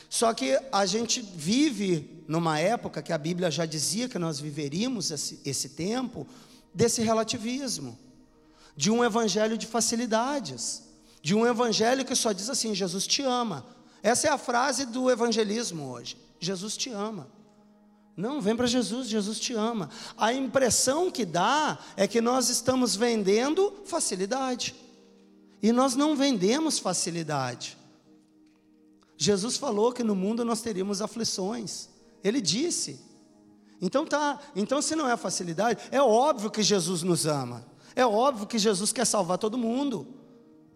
[0.08, 5.10] Só que a gente vive numa época que a Bíblia já dizia que nós viveríamos
[5.10, 6.26] esse, esse tempo
[6.74, 7.98] desse relativismo,
[8.76, 10.82] de um evangelho de facilidades,
[11.22, 13.64] de um evangelho que só diz assim: Jesus te ama.
[14.02, 17.28] Essa é a frase do evangelismo hoje: Jesus te ama.
[18.16, 19.88] Não, vem para Jesus, Jesus te ama.
[20.16, 24.74] A impressão que dá é que nós estamos vendendo facilidade.
[25.62, 27.78] E nós não vendemos facilidade.
[29.16, 31.88] Jesus falou que no mundo nós teríamos aflições.
[32.22, 33.00] Ele disse.
[33.80, 37.64] Então tá, então se não é facilidade, é óbvio que Jesus nos ama.
[37.94, 40.06] É óbvio que Jesus quer salvar todo mundo.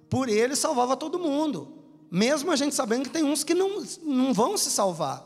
[0.08, 1.76] Por ele salvava todo mundo.
[2.10, 5.24] Mesmo a gente sabendo que tem uns que não, não vão se salvar.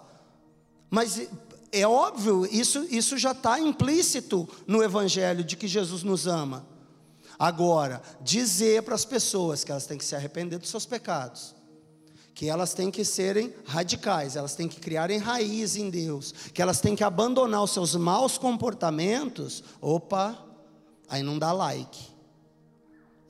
[0.88, 1.29] Mas
[1.72, 6.66] é óbvio, isso, isso já está implícito no Evangelho de que Jesus nos ama.
[7.38, 11.54] Agora, dizer para as pessoas que elas têm que se arrepender dos seus pecados,
[12.35, 16.80] que elas têm que serem radicais, elas têm que criarem raiz em Deus, que elas
[16.80, 20.38] têm que abandonar os seus maus comportamentos, opa,
[21.09, 22.11] aí não dá like.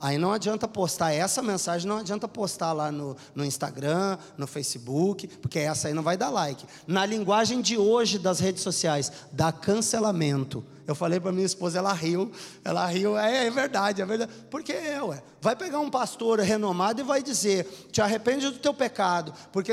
[0.01, 5.27] Aí não adianta postar essa mensagem, não adianta postar lá no, no Instagram, no Facebook,
[5.27, 6.65] porque essa aí não vai dar like.
[6.87, 10.65] Na linguagem de hoje das redes sociais, dá cancelamento.
[10.87, 12.31] Eu falei para minha esposa, ela riu,
[12.63, 14.31] ela riu, é, é verdade, é verdade.
[14.49, 18.73] Porque é, ué, vai pegar um pastor renomado e vai dizer: te arrepende do teu
[18.73, 19.71] pecado, porque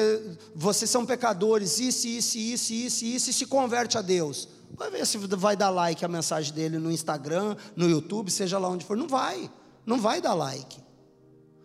[0.55, 4.47] vocês são pecadores, isso, isso, isso, isso, isso, e se converte a Deus.
[4.77, 8.69] Vai ver se vai dar like a mensagem dele no Instagram, no YouTube, seja lá
[8.69, 8.95] onde for.
[8.95, 9.51] Não vai
[9.89, 10.79] não vai dar like.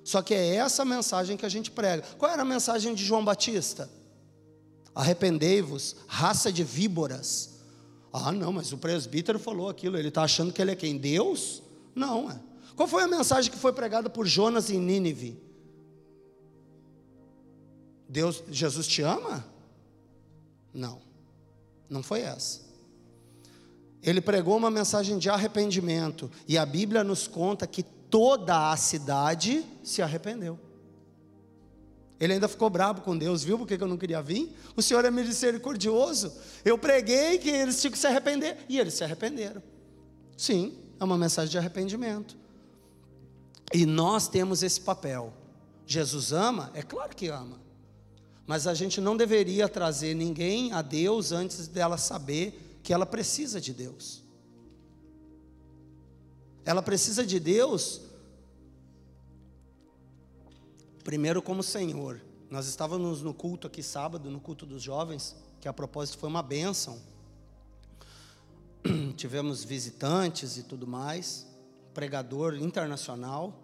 [0.01, 2.03] Só que é essa mensagem que a gente prega.
[2.17, 3.89] Qual era a mensagem de João Batista?
[4.95, 7.59] Arrependei-vos, raça de víboras.
[8.13, 10.97] Ah, não, mas o presbítero falou aquilo, ele está achando que ele é quem?
[10.97, 11.62] Deus?
[11.93, 12.39] Não, é.
[12.77, 15.38] Qual foi a mensagem que foi pregada por Jonas em Nínive?
[18.07, 19.45] Deus, Jesus te ama?
[20.73, 21.01] Não,
[21.89, 22.62] não foi essa.
[24.01, 27.83] Ele pregou uma mensagem de arrependimento, e a Bíblia nos conta que
[28.13, 30.60] toda a cidade se arrependeu.
[32.19, 34.56] Ele ainda ficou bravo com Deus, viu porque eu não queria vir?
[34.76, 36.32] O Senhor é misericordioso.
[36.63, 39.63] Eu preguei que eles tinham que se arrepender e eles se arrependeram.
[40.38, 42.38] Sim, é uma mensagem de arrependimento.
[43.73, 45.34] E nós temos esse papel.
[45.88, 46.69] Jesus ama?
[46.76, 47.60] É claro que ama.
[48.45, 53.60] Mas a gente não deveria trazer ninguém a Deus antes dela saber que ela precisa
[53.60, 54.22] de Deus.
[56.65, 58.02] Ela precisa de Deus,
[61.04, 62.21] primeiro como Senhor.
[62.49, 66.41] Nós estávamos no culto aqui sábado, no culto dos jovens, que a propósito foi uma
[66.41, 67.02] bênção.
[69.17, 71.45] Tivemos visitantes e tudo mais,
[71.93, 73.60] pregador internacional.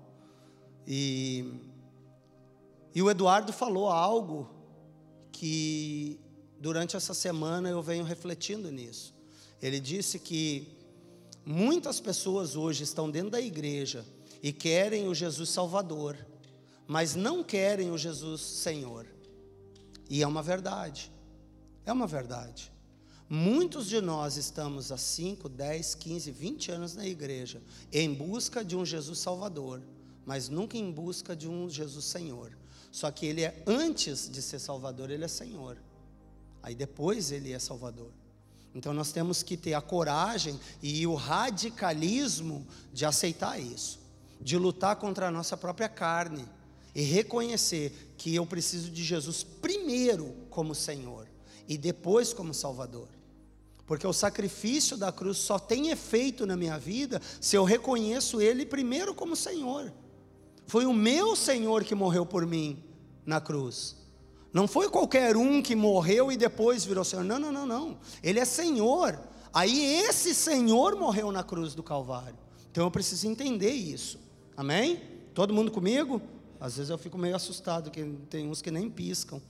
[0.85, 1.53] E,
[2.93, 4.49] e o Eduardo falou algo
[5.31, 6.19] que
[6.59, 9.13] durante essa semana eu venho refletindo nisso.
[9.61, 10.78] Ele disse que
[11.51, 14.05] Muitas pessoas hoje estão dentro da igreja
[14.43, 16.15] e querem o Jesus Salvador,
[16.85, 19.07] mas não querem o Jesus Senhor.
[20.07, 21.11] E é uma verdade.
[21.87, 22.71] É uma verdade.
[23.27, 28.75] Muitos de nós estamos há 5, 10, 15, 20 anos na igreja em busca de
[28.75, 29.81] um Jesus Salvador,
[30.27, 32.55] mas nunca em busca de um Jesus Senhor.
[32.91, 35.81] Só que ele é antes de ser Salvador, ele é Senhor.
[36.61, 38.18] Aí depois ele é Salvador.
[38.73, 43.99] Então nós temos que ter a coragem e o radicalismo de aceitar isso,
[44.39, 46.47] de lutar contra a nossa própria carne
[46.93, 51.27] e reconhecer que eu preciso de Jesus primeiro como Senhor
[51.67, 53.07] e depois como Salvador.
[53.85, 58.65] Porque o sacrifício da cruz só tem efeito na minha vida se eu reconheço Ele
[58.65, 59.91] primeiro como Senhor.
[60.67, 62.83] Foi o meu Senhor que morreu por mim
[63.25, 63.98] na cruz.
[64.51, 67.23] Não foi qualquer um que morreu e depois virou Senhor.
[67.23, 67.97] Não, não, não, não.
[68.23, 69.19] Ele é Senhor.
[69.53, 72.37] Aí esse Senhor morreu na cruz do Calvário.
[72.71, 74.19] Então eu preciso entender isso.
[74.57, 75.01] Amém?
[75.33, 76.21] Todo mundo comigo?
[76.59, 79.41] Às vezes eu fico meio assustado, que tem uns que nem piscam.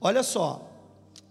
[0.00, 0.70] Olha só,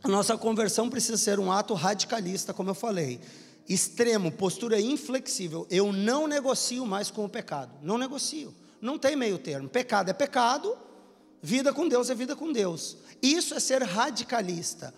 [0.04, 3.20] a nossa conversão precisa ser um ato radicalista, como eu falei.
[3.68, 5.66] Extremo, postura inflexível.
[5.70, 7.72] Eu não negocio mais com o pecado.
[7.82, 8.54] Não negocio.
[8.82, 9.68] Não tem meio termo.
[9.68, 10.78] Pecado é pecado,
[11.41, 12.97] Vida com Deus é vida com Deus.
[13.21, 14.93] Isso é ser radicalista.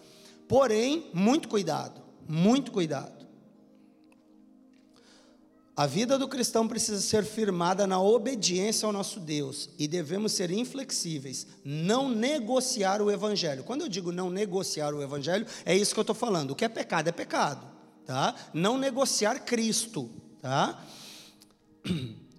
[0.47, 3.21] Porém, muito cuidado, muito cuidado.
[5.75, 10.51] A vida do cristão precisa ser firmada na obediência ao nosso Deus e devemos ser
[10.51, 13.63] inflexíveis, não negociar o Evangelho.
[13.63, 16.51] Quando eu digo não negociar o Evangelho, é isso que eu estou falando.
[16.51, 17.65] O que é pecado é pecado,
[18.06, 18.36] tá?
[18.54, 20.10] Não negociar Cristo,
[20.41, 20.86] tá?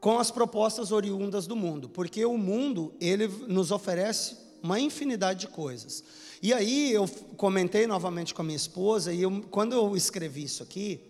[0.00, 5.48] com as propostas oriundas do mundo, porque o mundo ele nos oferece uma infinidade de
[5.48, 6.02] coisas.
[6.42, 10.62] E aí eu comentei novamente com a minha esposa e eu, quando eu escrevi isso
[10.62, 11.00] aqui,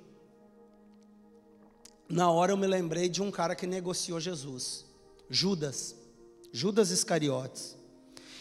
[2.09, 4.85] na hora eu me lembrei de um cara que negociou Jesus,
[5.29, 5.95] Judas,
[6.53, 7.77] Judas Iscariotes.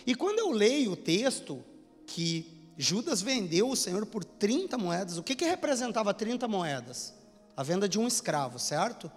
[0.06, 1.64] E quando eu leio o texto
[2.08, 7.14] que Judas vendeu o Senhor por 30 moedas, o que, que representava 30 moedas?
[7.56, 9.12] A venda de um escravo, certo?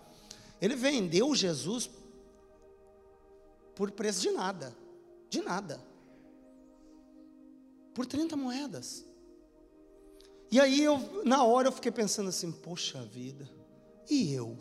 [0.62, 1.90] Ele vendeu Jesus
[3.74, 4.72] por preço de nada,
[5.28, 5.82] de nada.
[7.92, 9.04] Por 30 moedas.
[10.52, 13.50] E aí eu, na hora eu fiquei pensando assim, poxa vida,
[14.08, 14.56] e eu?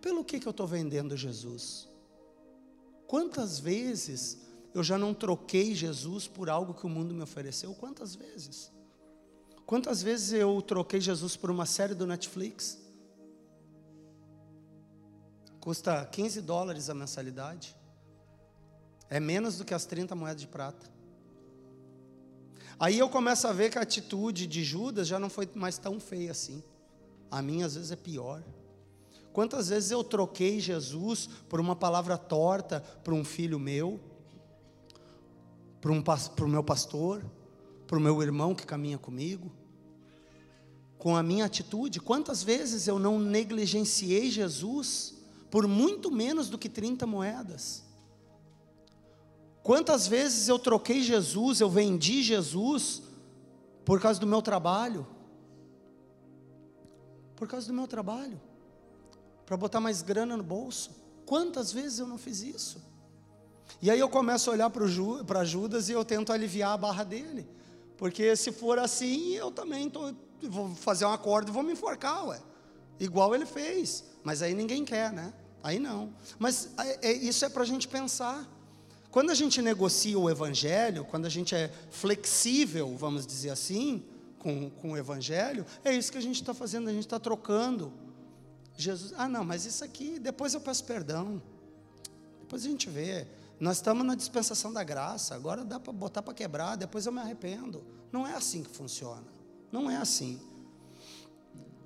[0.00, 1.88] Pelo que, que eu estou vendendo Jesus?
[3.06, 4.38] Quantas vezes
[4.74, 7.72] eu já não troquei Jesus por algo que o mundo me ofereceu?
[7.74, 8.72] Quantas vezes?
[9.64, 12.81] Quantas vezes eu troquei Jesus por uma série do Netflix?
[15.62, 17.76] Custa 15 dólares a mensalidade.
[19.08, 20.90] É menos do que as 30 moedas de prata.
[22.80, 26.00] Aí eu começo a ver que a atitude de Judas já não foi mais tão
[26.00, 26.64] feia assim.
[27.30, 28.42] A minha às vezes é pior.
[29.32, 34.00] Quantas vezes eu troquei Jesus por uma palavra torta para um filho meu,
[35.80, 37.24] para um, o meu pastor,
[37.86, 39.52] para o meu irmão que caminha comigo?
[40.98, 45.21] Com a minha atitude, quantas vezes eu não negligenciei Jesus
[45.52, 47.84] por muito menos do que 30 moedas?
[49.62, 53.02] Quantas vezes eu troquei Jesus, eu vendi Jesus
[53.84, 55.06] por causa do meu trabalho?
[57.36, 58.40] Por causa do meu trabalho
[59.52, 60.90] para botar mais grana no bolso.
[61.26, 62.82] Quantas vezes eu não fiz isso?
[63.82, 67.46] E aí eu começo a olhar para Judas e eu tento aliviar a barra dele.
[67.98, 70.14] Porque se for assim, eu também tô,
[70.48, 72.40] vou fazer um acordo e vou me enforcar, ué.
[72.98, 74.04] Igual ele fez.
[74.24, 75.34] Mas aí ninguém quer, né?
[75.62, 76.12] Aí não.
[76.38, 78.48] Mas é, é, isso é para a gente pensar.
[79.10, 84.02] Quando a gente negocia o Evangelho, quando a gente é flexível, vamos dizer assim,
[84.38, 87.92] com, com o Evangelho, é isso que a gente está fazendo, a gente está trocando
[88.76, 91.42] Jesus, ah, não, mas isso aqui, depois eu peço perdão.
[92.40, 93.26] Depois a gente vê.
[93.60, 97.20] Nós estamos na dispensação da graça, agora dá para botar para quebrar, depois eu me
[97.20, 97.84] arrependo.
[98.10, 99.24] Não é assim que funciona.
[99.70, 100.40] Não é assim.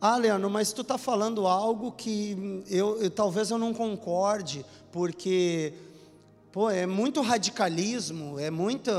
[0.00, 5.72] Ah, Leandro, mas tu está falando algo que eu, eu, talvez eu não concorde, porque
[6.52, 8.90] pô, é muito radicalismo, é muito,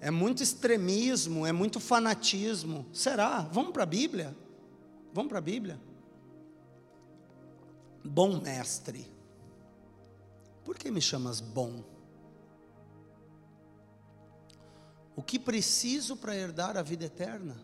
[0.00, 2.86] é muito extremismo, é muito fanatismo.
[2.92, 3.40] Será?
[3.40, 4.36] Vamos para a Bíblia?
[5.12, 5.80] Vamos para a Bíblia?
[8.04, 9.10] Bom mestre.
[10.64, 11.82] Por que me chamas bom?
[15.16, 17.56] O que preciso para herdar a vida eterna?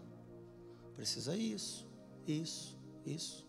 [0.95, 1.87] Precisa isso,
[2.27, 3.47] isso, isso,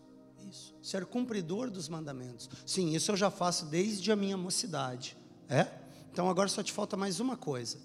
[0.48, 0.74] isso.
[0.82, 2.48] Ser cumpridor dos mandamentos.
[2.66, 5.16] Sim, isso eu já faço desde a minha mocidade.
[5.48, 5.66] É?
[6.12, 7.78] Então agora só te falta mais uma coisa.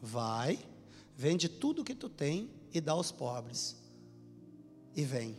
[0.00, 0.58] Vai,
[1.16, 3.76] vende tudo que tu tem e dá aos pobres.
[4.94, 5.36] E vem.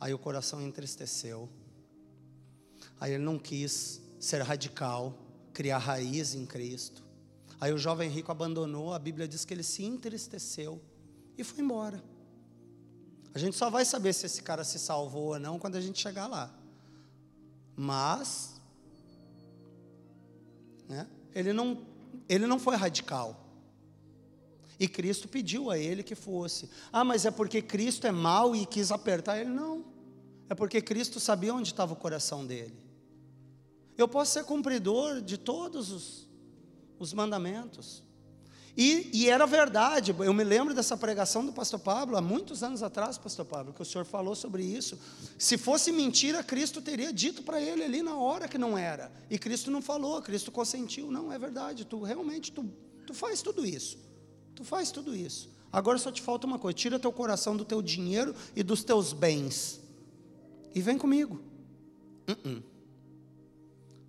[0.00, 1.48] Aí o coração entristeceu.
[3.00, 5.14] Aí ele não quis ser radical,
[5.52, 7.04] criar raiz em Cristo.
[7.60, 10.80] Aí o jovem rico abandonou, a Bíblia diz que ele se entristeceu
[11.36, 12.02] e foi embora.
[13.38, 16.00] A gente só vai saber se esse cara se salvou ou não quando a gente
[16.00, 16.52] chegar lá.
[17.76, 18.60] Mas,
[20.88, 21.86] né, ele, não,
[22.28, 23.40] ele não foi radical.
[24.76, 26.68] E Cristo pediu a ele que fosse.
[26.92, 29.50] Ah, mas é porque Cristo é mau e quis apertar ele?
[29.50, 29.84] Não.
[30.48, 32.76] É porque Cristo sabia onde estava o coração dele.
[33.96, 36.28] Eu posso ser cumpridor de todos os,
[36.98, 38.02] os mandamentos.
[38.80, 42.80] E, e, era verdade, eu me lembro dessa pregação do pastor Pablo, há muitos anos
[42.80, 44.96] atrás, pastor Pablo, que o senhor falou sobre isso.
[45.36, 49.10] Se fosse mentira, Cristo teria dito para ele ali na hora que não era.
[49.28, 51.10] E Cristo não falou, Cristo consentiu.
[51.10, 52.70] Não, é verdade, tu realmente, tu,
[53.04, 53.98] tu faz tudo isso.
[54.54, 55.50] Tu faz tudo isso.
[55.72, 59.12] Agora só te falta uma coisa: tira teu coração do teu dinheiro e dos teus
[59.12, 59.80] bens.
[60.72, 61.42] E vem comigo.
[62.28, 62.62] Uh -uh.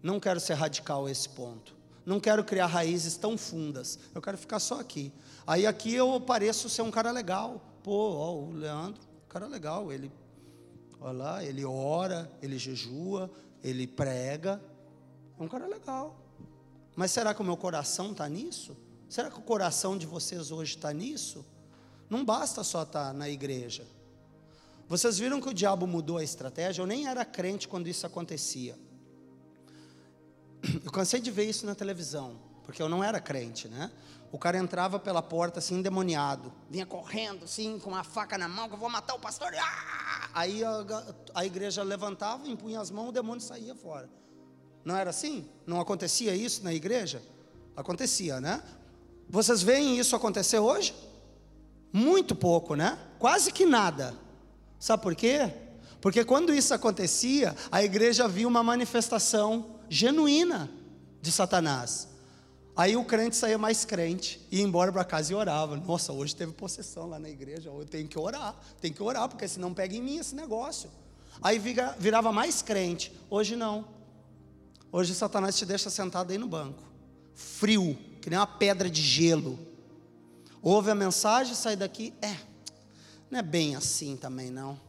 [0.03, 1.78] Não quero ser radical a esse ponto.
[2.10, 4.00] Não quero criar raízes tão fundas.
[4.15, 5.13] Eu quero ficar só aqui.
[5.45, 7.62] Aí aqui eu pareço ser um cara legal.
[7.84, 9.93] Pô, ó, o Leandro, cara legal.
[9.93, 10.12] Ele,
[11.00, 13.30] olha lá, ele ora, ele jejua,
[13.63, 14.60] ele prega.
[15.39, 16.19] É um cara legal.
[16.95, 18.76] Mas será que o meu coração está nisso?
[19.08, 21.45] Será que o coração de vocês hoje está nisso?
[22.10, 23.86] Não basta só estar tá na igreja.
[24.88, 26.82] Vocês viram que o diabo mudou a estratégia?
[26.82, 28.76] Eu nem era crente quando isso acontecia.
[30.84, 33.91] Eu cansei de ver isso na televisão, porque eu não era crente, né?
[34.32, 38.67] O cara entrava pela porta assim, endemoniado, vinha correndo assim, com uma faca na mão,
[38.67, 39.52] que eu vou matar o pastor.
[39.56, 40.30] Ah!
[40.34, 40.86] Aí a,
[41.34, 44.08] a igreja levantava, impunha as mãos, o demônio saía fora.
[44.86, 45.50] Não era assim?
[45.65, 47.22] Não acontecia isso na igreja?
[47.76, 48.62] Acontecia, né?
[49.28, 50.93] Vocês veem isso acontecer hoje?
[51.91, 52.99] Muito pouco, né?
[53.18, 54.16] Quase que nada.
[54.80, 55.51] Sabe por quê?
[55.99, 60.69] Porque quando isso acontecia, a igreja via uma manifestação genuína
[61.21, 62.07] de Satanás.
[62.75, 65.75] Aí o crente saía mais crente, ia embora para casa e orava.
[65.75, 69.47] Nossa, hoje teve possessão lá na igreja, eu tenho que orar, tem que orar, porque
[69.47, 70.89] senão pega em mim esse negócio.
[71.41, 71.59] Aí
[71.97, 73.85] virava mais crente, hoje não.
[74.91, 76.81] Hoje Satanás te deixa sentado aí no banco,
[77.35, 79.59] frio, que nem uma pedra de gelo.
[80.61, 82.35] Ouve a mensagem, sai daqui, é,
[83.29, 84.79] não é bem assim também não.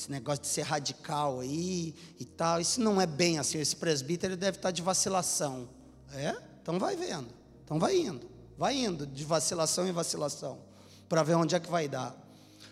[0.00, 3.58] Esse negócio de ser radical aí e tal, isso não é bem assim.
[3.58, 5.68] Esse presbítero deve estar de vacilação.
[6.14, 6.34] É?
[6.62, 7.28] Então vai vendo.
[7.62, 8.26] Então vai indo.
[8.56, 10.58] Vai indo de vacilação em vacilação
[11.06, 12.16] para ver onde é que vai dar.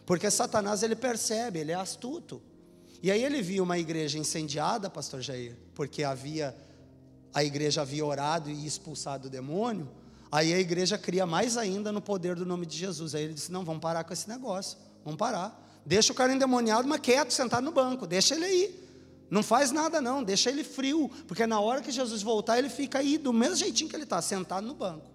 [0.06, 2.40] Porque Satanás ele percebe, ele é astuto.
[3.02, 6.56] E aí ele viu uma igreja incendiada, pastor Jair, porque havia
[7.34, 9.86] a igreja havia orado e expulsado o demônio.
[10.32, 13.14] Aí a igreja cria mais ainda no poder do nome de Jesus.
[13.14, 14.78] Aí ele disse: "Não, vamos parar com esse negócio.
[15.04, 15.67] Vamos parar.
[15.88, 18.06] Deixa o cara endemoniado, mas quieto, sentado no banco.
[18.06, 18.88] Deixa ele aí.
[19.30, 22.98] Não faz nada não, deixa ele frio, porque na hora que Jesus voltar, ele fica
[22.98, 25.10] aí do mesmo jeitinho que ele está, sentado no banco.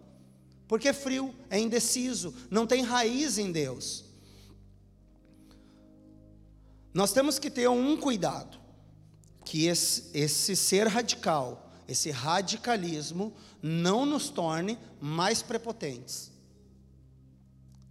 [0.67, 4.03] Porque é frio, é indeciso, não tem raiz em Deus.
[6.91, 8.57] Nós temos que ter um cuidado,
[9.45, 16.31] que esse, esse ser radical, esse radicalismo, não nos torne mais prepotentes.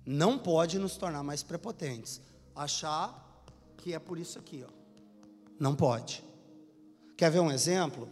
[0.05, 2.21] Não pode nos tornar mais prepotentes.
[2.55, 3.45] Achar
[3.77, 4.71] que é por isso aqui, ó.
[5.59, 6.25] Não pode.
[7.17, 8.09] Quer ver um exemplo?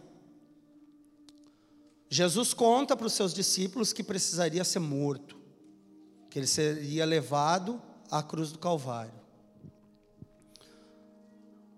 [2.09, 5.37] Jesus conta para os seus discípulos que precisaria ser morto,
[6.29, 9.21] que ele seria levado à cruz do Calvário.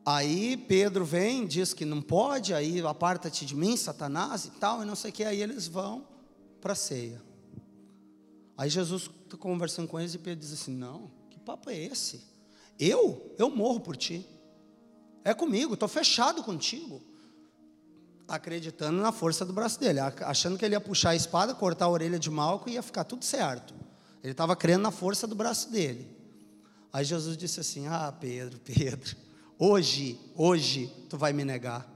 [0.05, 4.85] Aí Pedro vem, diz que não pode, aí aparta-te de mim, Satanás e tal, e
[4.85, 6.05] não sei o que, aí eles vão
[6.59, 7.21] para a ceia.
[8.57, 12.32] Aí Jesus está conversando com eles e Pedro diz assim: Não, que papo é esse?
[12.79, 13.33] Eu?
[13.37, 14.27] Eu morro por ti.
[15.23, 17.01] É comigo, estou fechado contigo.
[18.27, 21.89] Acreditando na força do braço dele, achando que ele ia puxar a espada, cortar a
[21.89, 23.73] orelha de Malco e ia ficar tudo certo.
[24.23, 26.09] Ele estava crendo na força do braço dele.
[26.91, 29.15] Aí Jesus disse assim: Ah, Pedro, Pedro,
[29.57, 31.91] hoje, hoje tu vai me negar.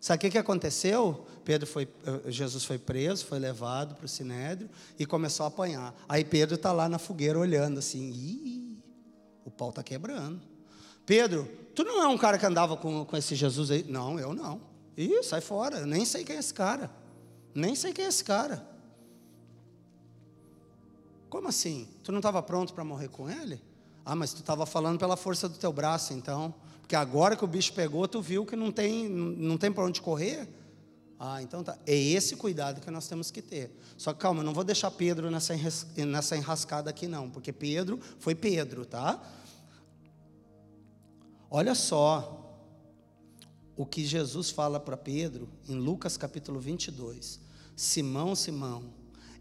[0.00, 1.26] Sabe o que, que aconteceu?
[1.44, 1.88] Pedro foi,
[2.26, 4.68] Jesus foi preso, foi levado para o sinédrio
[4.98, 5.94] e começou a apanhar.
[6.08, 8.61] Aí Pedro está lá na fogueira olhando assim, Ih,
[9.44, 10.40] o pau está quebrando.
[11.04, 13.84] Pedro, tu não é um cara que andava com, com esse Jesus aí?
[13.84, 14.60] Não, eu não.
[14.96, 16.90] Ih, sai fora, eu nem sei quem é esse cara.
[17.54, 18.66] Nem sei quem é esse cara.
[21.28, 21.88] Como assim?
[22.02, 23.60] Tu não estava pronto para morrer com ele?
[24.04, 26.54] Ah, mas tu estava falando pela força do teu braço, então.
[26.80, 30.00] Porque agora que o bicho pegou, tu viu que não tem, não tem para onde
[30.02, 30.48] correr?
[31.24, 31.78] Ah, então tá.
[31.86, 33.70] É esse cuidado que nós temos que ter.
[33.96, 35.54] Só que calma, não vou deixar Pedro nessa,
[36.04, 37.30] nessa enrascada aqui, não.
[37.30, 39.22] Porque Pedro foi Pedro, tá?
[41.48, 42.60] Olha só
[43.76, 47.38] o que Jesus fala para Pedro em Lucas capítulo 22.
[47.76, 48.92] Simão, Simão,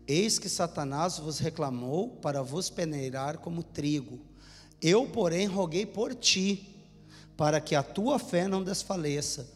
[0.08, 4.20] eis que Satanás vos reclamou para vos peneirar como trigo.
[4.80, 6.76] Eu, porém, roguei por ti,
[7.36, 9.50] para que a tua fé não desfaleça.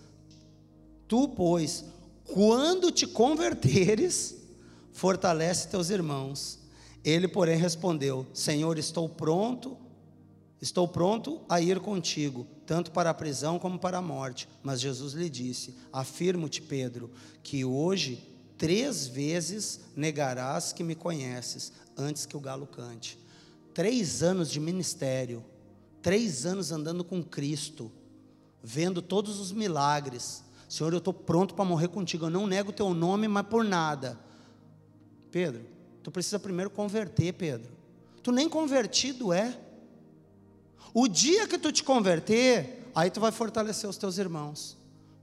[1.07, 1.85] Tu, pois,
[2.25, 4.35] quando te converteres,
[4.91, 6.59] fortalece teus irmãos.
[7.03, 9.77] Ele, porém, respondeu: Senhor, estou pronto
[10.61, 14.47] Estou pronto a ir contigo, tanto para a prisão como para a morte.
[14.63, 17.11] Mas Jesus lhe disse: Afirmo-te, Pedro,
[17.43, 23.19] que hoje três vezes negarás que me conheces, antes que o galo cante.
[23.73, 25.43] Três anos de ministério,
[26.01, 27.91] três anos andando com Cristo,
[28.63, 30.43] vendo todos os milagres.
[30.67, 32.25] Senhor, eu estou pronto para morrer contigo.
[32.25, 34.19] Eu não nego o teu nome, mas por nada.
[35.31, 35.65] Pedro,
[36.01, 37.71] tu precisa primeiro converter, Pedro.
[38.23, 39.59] Tu nem convertido é.
[40.93, 44.77] O dia que tu te converter, aí tu vai fortalecer os teus irmãos.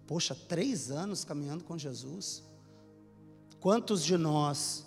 [0.06, 2.42] Poxa, três anos caminhando com Jesus.
[3.58, 4.84] Quantos de nós,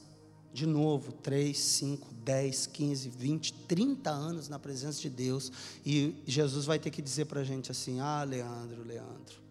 [0.53, 5.51] de novo, três, cinco, dez, quinze, vinte, trinta anos na presença de Deus,
[5.85, 9.41] e Jesus vai ter que dizer para a gente assim: Ah, Leandro, Leandro,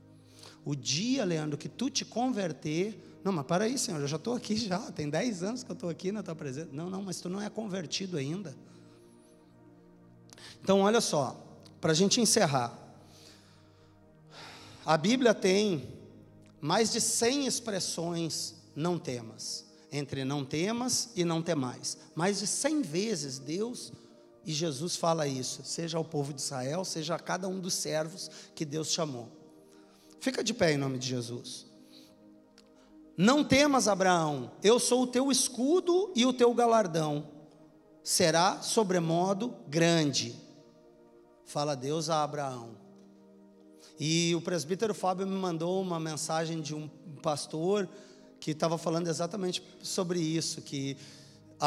[0.65, 4.35] o dia, Leandro, que tu te converter, não, mas para aí, Senhor, eu já estou
[4.35, 6.69] aqui já, tem dez anos que eu estou aqui na tua presença.
[6.73, 8.55] Não, não, mas tu não é convertido ainda.
[10.63, 11.39] Então, olha só,
[11.81, 12.79] para a gente encerrar.
[14.85, 15.89] A Bíblia tem
[16.61, 21.97] mais de 100 expressões não temas, entre não temas e não temais.
[22.15, 23.93] Mais de 100 vezes Deus
[24.45, 28.31] e Jesus fala isso, seja ao povo de Israel, seja a cada um dos servos
[28.55, 29.44] que Deus chamou.
[30.25, 31.67] Fica de pé em nome de Jesus.
[33.15, 37.29] Não temas, Abraão, eu sou o teu escudo e o teu galardão
[38.03, 40.35] será sobremodo grande
[41.45, 42.71] fala Deus a Abraão.
[44.01, 46.89] E o presbítero Fábio me mandou uma mensagem de um
[47.23, 47.87] pastor
[48.41, 50.97] que estava falando exatamente sobre isso, que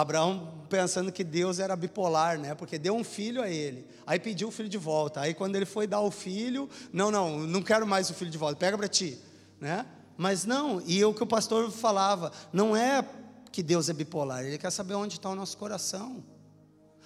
[0.01, 2.53] Abraão pensando que Deus era bipolar, né?
[2.53, 5.21] Porque deu um filho a ele, aí pediu o filho de volta.
[5.21, 8.37] Aí quando ele foi dar o filho, não, não, não quero mais o filho de
[8.37, 9.17] volta, pega para ti,
[9.59, 9.85] né?
[10.17, 13.05] Mas não, e o que o pastor falava, não é
[13.51, 16.23] que Deus é bipolar, ele quer saber onde está o nosso coração.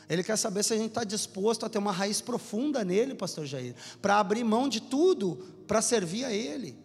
[0.10, 3.46] Ele quer saber se a gente está disposto a ter uma raiz profunda nele, pastor
[3.46, 6.78] Jair, para abrir mão de tudo para servir a ele.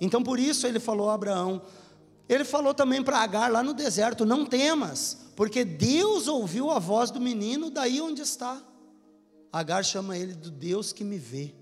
[0.00, 1.62] Então por isso ele falou a Abraão:
[2.28, 7.10] Ele falou também para Agar lá no deserto: não temas, porque Deus ouviu a voz
[7.10, 8.62] do menino daí onde está.
[9.52, 11.54] Agar chama ele do Deus que me vê.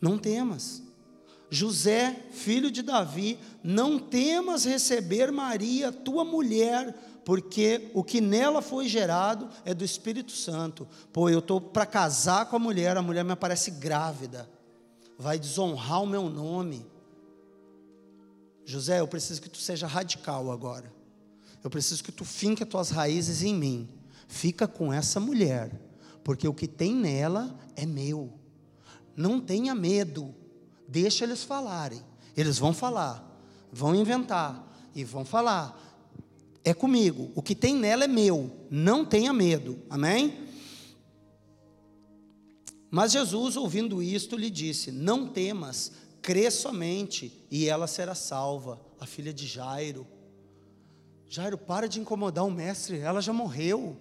[0.00, 0.82] Não temas.
[1.50, 6.94] José, filho de Davi, não temas receber Maria, tua mulher,
[7.24, 10.86] porque o que nela foi gerado é do Espírito Santo.
[11.12, 14.48] Pô, eu estou para casar com a mulher, a mulher me aparece grávida,
[15.18, 16.86] vai desonrar o meu nome.
[18.64, 20.92] José, eu preciso que tu seja radical agora.
[21.62, 23.88] Eu preciso que tu finque as tuas raízes em mim.
[24.28, 25.72] Fica com essa mulher,
[26.22, 28.32] porque o que tem nela é meu.
[29.16, 30.34] Não tenha medo.
[30.88, 32.02] Deixa eles falarem.
[32.36, 33.24] Eles vão falar,
[33.72, 35.78] vão inventar e vão falar.
[36.64, 37.30] É comigo.
[37.34, 38.50] O que tem nela é meu.
[38.70, 39.78] Não tenha medo.
[39.88, 40.48] Amém?
[42.90, 45.92] Mas Jesus, ouvindo isto, lhe disse: Não temas,
[46.22, 48.80] crê somente, e ela será salva.
[48.98, 50.06] A filha de Jairo.
[51.28, 53.96] Jairo, para de incomodar o mestre, ela já morreu.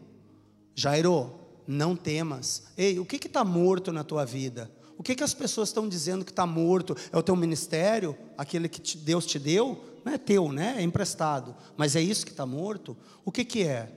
[0.76, 1.34] Jairo,
[1.68, 2.64] não temas.
[2.78, 4.72] Ei, o que está morto na tua vida?
[4.98, 6.96] O que, que as pessoas estão dizendo que está morto?
[7.12, 8.18] É o teu ministério?
[8.38, 9.82] Aquele que te, Deus te deu?
[10.04, 10.76] Não é teu, né?
[10.78, 11.56] É emprestado.
[11.78, 12.98] Mas é isso que está morto?
[13.24, 13.92] O que, que é?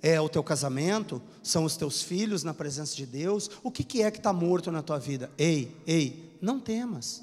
[0.00, 1.20] É o teu casamento?
[1.42, 3.50] São os teus filhos na presença de Deus?
[3.62, 5.30] O que, que é que está morto na tua vida?
[5.36, 7.22] Ei, ei, não temas.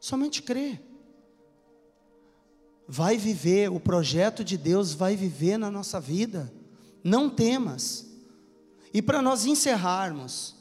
[0.00, 0.80] Somente crê.
[2.88, 6.52] Vai viver, o projeto de Deus vai viver na nossa vida.
[7.04, 8.06] Não temas.
[8.92, 10.56] E para nós encerrarmos,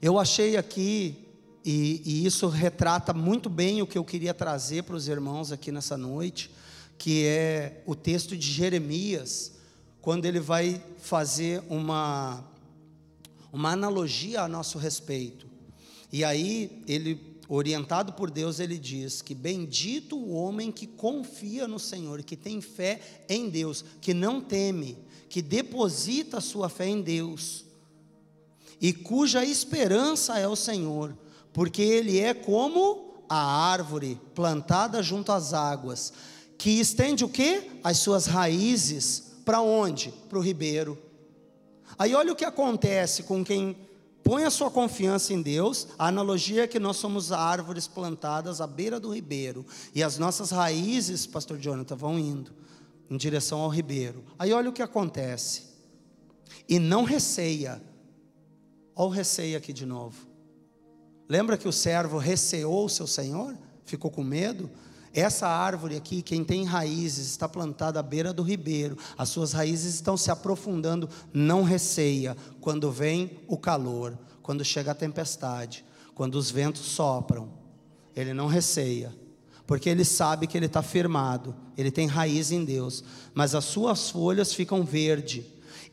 [0.00, 1.26] eu achei aqui,
[1.64, 5.70] e, e, isso retrata muito bem o que eu queria trazer para os irmãos aqui
[5.70, 6.50] nessa noite,
[6.96, 9.52] que é o texto de Jeremias,
[10.00, 12.42] quando ele vai fazer uma,
[13.52, 15.46] uma analogia a nosso respeito.
[16.10, 21.78] E aí, ele, orientado por Deus, ele diz que bendito o homem que confia no
[21.78, 27.00] Senhor, que tem fé em Deus, que não teme, que deposita a sua fé em
[27.00, 27.68] Deus
[28.80, 31.16] e cuja esperança é o Senhor,
[31.52, 36.12] porque ele é como a árvore plantada junto às águas,
[36.56, 37.70] que estende o que?
[37.82, 40.12] As suas raízes para onde?
[40.28, 40.98] Para o ribeiro.
[41.98, 43.76] Aí olha o que acontece com quem
[44.22, 45.88] põe a sua confiança em Deus.
[45.98, 49.64] A analogia é que nós somos árvores plantadas à beira do ribeiro
[49.94, 52.52] e as nossas raízes, pastor Jonathan, vão indo
[53.10, 54.24] em direção ao ribeiro.
[54.38, 55.68] Aí olha o que acontece.
[56.68, 57.82] E não receia
[58.98, 60.26] Olha o receio aqui de novo.
[61.28, 63.56] Lembra que o servo receou o seu senhor?
[63.84, 64.68] Ficou com medo?
[65.12, 69.94] Essa árvore aqui, quem tem raízes, está plantada à beira do ribeiro, as suas raízes
[69.94, 72.36] estão se aprofundando, não receia.
[72.60, 75.84] Quando vem o calor, quando chega a tempestade,
[76.14, 77.50] quando os ventos sopram,
[78.14, 79.14] ele não receia,
[79.66, 83.04] porque ele sabe que ele está firmado, ele tem raiz em Deus,
[83.34, 85.46] mas as suas folhas ficam verde,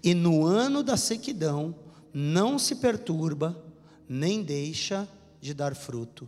[0.03, 1.76] e no ano da sequidão,
[2.13, 3.61] não se perturba,
[4.07, 5.07] nem deixa
[5.41, 6.28] de dar fruto.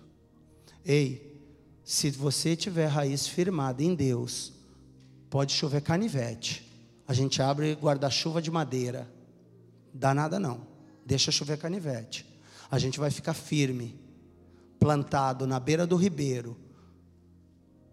[0.85, 1.26] Ei,
[1.87, 4.51] se você tiver raiz firmada em Deus,
[5.29, 6.69] pode chover canivete.
[7.07, 9.09] A gente abre guarda-chuva de madeira.
[9.93, 10.67] Dá nada não.
[11.05, 12.25] Deixa chover canivete.
[12.69, 13.97] A gente vai ficar firme,
[14.77, 16.57] plantado na beira do ribeiro,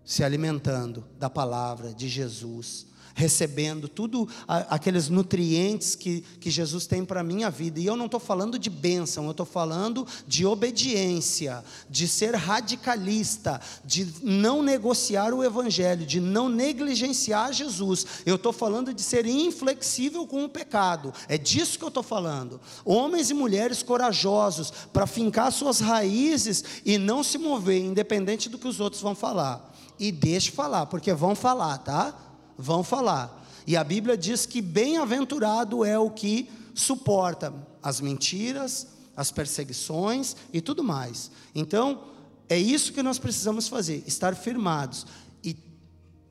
[0.05, 7.20] se alimentando da palavra de Jesus recebendo tudo aqueles nutrientes que, que Jesus tem para
[7.20, 7.78] a minha vida.
[7.78, 13.60] E eu não estou falando de bênção, eu estou falando de obediência, de ser radicalista,
[13.84, 18.06] de não negociar o Evangelho, de não negligenciar Jesus.
[18.26, 21.14] Eu estou falando de ser inflexível com o pecado.
[21.28, 22.60] É disso que eu estou falando.
[22.84, 28.68] Homens e mulheres corajosos para fincar suas raízes e não se mover, independente do que
[28.68, 29.72] os outros vão falar.
[29.98, 32.23] E deixe falar, porque vão falar, tá?
[32.57, 33.44] Vão falar.
[33.66, 40.61] E a Bíblia diz que bem-aventurado é o que suporta as mentiras, as perseguições e
[40.61, 41.30] tudo mais.
[41.55, 42.02] Então,
[42.48, 45.07] é isso que nós precisamos fazer, estar firmados.
[45.42, 45.57] E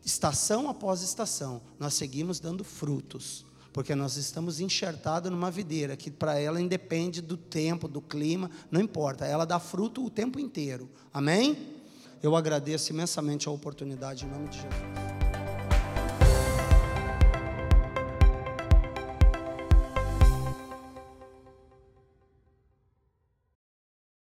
[0.05, 6.37] estação após estação, nós seguimos dando frutos, porque nós estamos enxertados numa videira que para
[6.37, 10.89] ela independe do tempo, do clima, não importa, ela dá fruto o tempo inteiro.
[11.11, 11.73] Amém?
[12.21, 15.12] Eu agradeço imensamente a oportunidade em nome de Jesus.